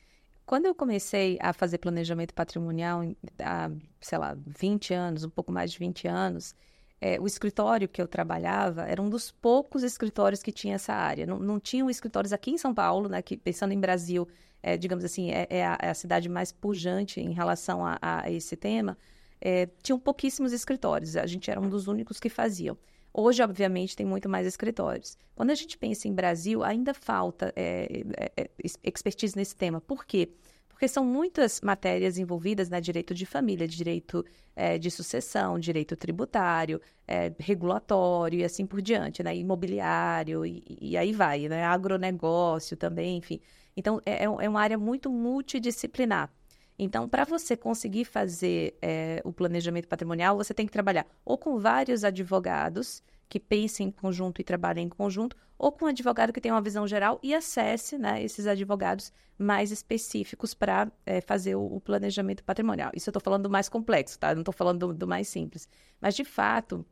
Quando 0.46 0.66
eu 0.66 0.74
comecei 0.74 1.38
a 1.40 1.52
fazer 1.52 1.78
planejamento 1.78 2.34
patrimonial 2.34 3.02
há, 3.38 3.70
sei 4.00 4.18
lá, 4.18 4.36
20 4.46 4.92
anos, 4.92 5.24
um 5.24 5.30
pouco 5.30 5.52
mais 5.52 5.70
de 5.70 5.78
20 5.78 6.08
anos, 6.08 6.54
é, 7.00 7.18
o 7.18 7.26
escritório 7.26 7.88
que 7.88 8.00
eu 8.00 8.06
trabalhava 8.06 8.82
era 8.82 9.00
um 9.00 9.08
dos 9.08 9.30
poucos 9.30 9.82
escritórios 9.82 10.42
que 10.42 10.52
tinha 10.52 10.74
essa 10.74 10.92
área. 10.92 11.26
Não, 11.26 11.38
não 11.38 11.58
tinham 11.58 11.88
escritórios 11.88 12.32
aqui 12.32 12.50
em 12.50 12.58
São 12.58 12.74
Paulo, 12.74 13.08
né, 13.08 13.22
que 13.22 13.36
pensando 13.36 13.72
em 13.72 13.80
Brasil, 13.80 14.28
é, 14.62 14.76
digamos 14.76 15.04
assim, 15.04 15.30
é, 15.30 15.46
é, 15.48 15.66
a, 15.66 15.78
é, 15.80 15.88
a, 15.88 15.94
cidade 15.94 16.28
mais 16.28 16.52
pujante 16.52 17.20
em 17.20 17.32
relação 17.32 17.84
a, 17.84 17.98
a 18.02 18.30
esse 18.30 18.54
tema. 18.54 18.98
É, 19.40 19.66
tinham 19.82 19.98
pouquíssimos 19.98 20.52
escritórios, 20.52 21.16
a 21.16 21.26
gente 21.26 21.50
era 21.50 21.58
um 21.58 21.68
dos 21.68 21.88
únicos 21.88 22.20
que 22.20 22.28
faziam. 22.28 22.76
Hoje, 23.12 23.42
obviamente, 23.42 23.96
tem 23.96 24.06
muito 24.06 24.28
mais 24.28 24.46
escritórios. 24.46 25.16
Quando 25.34 25.50
a 25.50 25.54
gente 25.54 25.76
pensa 25.78 26.06
em 26.06 26.14
Brasil, 26.14 26.62
ainda 26.62 26.92
falta 26.92 27.52
é, 27.56 28.04
é, 28.36 28.50
expertise 28.84 29.34
nesse 29.34 29.56
tema. 29.56 29.80
Por 29.80 30.04
quê? 30.04 30.26
Porque 30.26 30.49
são 30.88 31.04
muitas 31.04 31.60
matérias 31.60 32.18
envolvidas, 32.18 32.68
né? 32.68 32.80
Direito 32.80 33.14
de 33.14 33.26
família, 33.26 33.66
direito 33.66 34.24
é, 34.56 34.78
de 34.78 34.90
sucessão, 34.90 35.58
direito 35.58 35.96
tributário, 35.96 36.80
é, 37.06 37.32
regulatório 37.38 38.40
e 38.40 38.44
assim 38.44 38.66
por 38.66 38.80
diante, 38.80 39.22
né? 39.22 39.36
Imobiliário 39.36 40.44
e, 40.46 40.62
e 40.80 40.96
aí 40.96 41.12
vai, 41.12 41.48
né? 41.48 41.64
Agronegócio 41.64 42.76
também, 42.76 43.18
enfim. 43.18 43.40
Então, 43.76 44.00
é, 44.04 44.24
é 44.24 44.48
uma 44.48 44.60
área 44.60 44.78
muito 44.78 45.10
multidisciplinar. 45.10 46.30
Então, 46.78 47.06
para 47.08 47.24
você 47.24 47.56
conseguir 47.56 48.06
fazer 48.06 48.74
é, 48.80 49.20
o 49.22 49.32
planejamento 49.32 49.86
patrimonial, 49.86 50.36
você 50.36 50.54
tem 50.54 50.64
que 50.64 50.72
trabalhar 50.72 51.06
ou 51.24 51.36
com 51.36 51.58
vários 51.58 52.04
advogados 52.04 53.02
que 53.30 53.38
pensem 53.38 53.86
em 53.86 53.90
conjunto 53.92 54.40
e 54.40 54.44
trabalhem 54.44 54.86
em 54.86 54.88
conjunto, 54.88 55.36
ou 55.56 55.70
com 55.70 55.84
um 55.84 55.88
advogado 55.88 56.32
que 56.32 56.40
tenha 56.40 56.52
uma 56.52 56.60
visão 56.60 56.86
geral 56.86 57.20
e 57.22 57.32
acesse 57.32 57.96
né, 57.96 58.22
esses 58.22 58.46
advogados 58.46 59.12
mais 59.38 59.70
específicos 59.70 60.52
para 60.52 60.90
é, 61.06 61.20
fazer 61.20 61.54
o, 61.54 61.76
o, 61.76 61.80
planejamento 61.80 62.42
patrimonial. 62.42 62.90
Isso 62.92 63.08
eu 63.08 63.12
estou 63.12 63.22
falando 63.22 63.44
do 63.44 63.50
mais 63.50 63.68
complexo, 63.68 64.18
tá? 64.18 64.34
Não 64.34 64.40
estou 64.40 64.52
falando 64.52 64.88
do, 64.88 64.94
do 64.94 65.06
mais 65.06 65.28
simples. 65.28 65.68
Mas, 66.00 66.16
de 66.16 66.24
fato, 66.24 66.84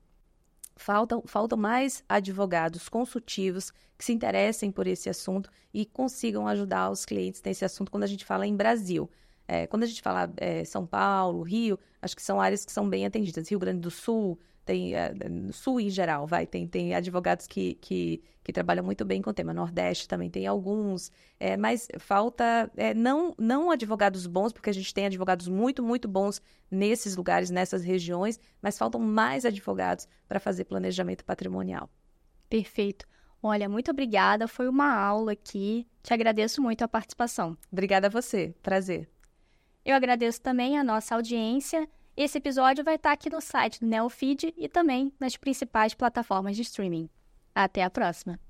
faltam, 0.77 1.25
faltam 1.27 1.59
mais 1.59 2.05
advogados 2.09 2.89
consultivos 2.89 3.73
que 3.99 4.05
se 4.05 4.13
interessem 4.13 4.71
por 4.71 4.87
esse 4.87 5.11
assunto 5.11 5.51
e 5.75 5.85
consigam 5.85 6.47
ajudar 6.47 6.89
os 6.89 7.05
clientes 7.05 7.43
nesse 7.45 7.65
assunto 7.65 7.91
quando 7.91 8.05
a 8.05 8.09
gente 8.09 8.25
fala 8.25 8.47
em 8.47 8.55
Brasil. 8.55 9.11
É, 9.49 9.67
quando 9.67 9.83
a 9.83 9.87
gente 9.87 10.03
fala 10.03 10.33
é, 10.37 10.65
São 10.65 10.87
Paulo, 10.87 11.43
Rio, 11.43 11.79
acho 12.01 12.15
que 12.15 12.23
são 12.23 12.41
áreas 12.41 12.65
que 12.65 12.71
são 12.71 12.89
bem 12.89 13.05
atendidas. 13.05 13.49
Rio 13.49 13.59
Grande 13.59 13.81
do 13.81 13.91
Sul, 13.91 14.39
tem 14.69 14.95
é, 14.95 15.15
Sul 15.51 15.81
em 15.81 15.89
geral, 15.89 16.27
vai, 16.27 16.47
tem, 16.47 16.69
tem 16.69 16.95
advogados 16.95 17.47
que, 17.47 17.77
que, 17.77 18.23
que, 18.45 18.53
trabalham 18.53 18.85
muito 18.85 19.03
bem 19.03 19.23
com 19.23 19.31
o 19.31 19.33
tema. 19.33 19.55
Nordeste 19.55 20.07
também 20.07 20.29
tem 20.29 20.47
alguns, 20.47 21.11
é, 21.41 21.57
mas 21.57 21.89
falta 21.99 22.71
é, 22.77 22.93
não, 22.93 23.35
não 23.39 23.71
advogados 23.71 24.27
bons, 24.27 24.53
porque 24.53 24.69
a 24.69 24.75
gente 24.75 24.93
tem 24.93 25.07
advogados 25.07 25.49
muito, 25.49 25.83
muito 25.83 26.07
bons 26.07 26.43
nesses 26.71 27.17
lugares, 27.17 27.49
nessas 27.49 27.83
regiões, 27.83 28.39
mas 28.61 28.77
faltam 28.77 29.01
mais 29.01 29.47
advogados 29.47 30.07
para 30.29 30.39
fazer 30.39 30.67
planejamento 30.67 31.25
patrimonial. 31.25 31.89
Perfeito. 32.51 33.07
Olha, 33.43 33.71
muito 33.71 33.91
obrigada, 33.91 34.47
foi 34.47 34.69
uma 34.69 34.93
aula 34.93 35.33
aqui. 35.33 35.87
Te 36.03 36.13
agradeço 36.13 36.61
muito 36.61 36.83
a 36.83 36.89
participação. 36.89 37.57
Obrigada 37.73 38.09
a 38.09 38.11
você, 38.11 38.55
prazer. 38.63 39.09
Eu 39.83 39.97
agradeço 39.97 40.43
também 40.43 40.79
a 40.79 40.85
nossa 40.85 41.15
audiência. 41.15 41.89
Esse 42.21 42.39
episódio 42.39 42.83
vai 42.83 42.97
estar 42.97 43.13
aqui 43.13 43.31
no 43.31 43.41
site 43.41 43.79
do 43.79 43.87
Neofeed 43.87 44.53
e 44.57 44.69
também 44.69 45.13
nas 45.21 45.37
principais 45.37 45.95
plataformas 45.95 46.57
de 46.57 46.63
streaming. 46.63 47.09
Até 47.55 47.85
a 47.85 47.89
próxima! 47.89 48.41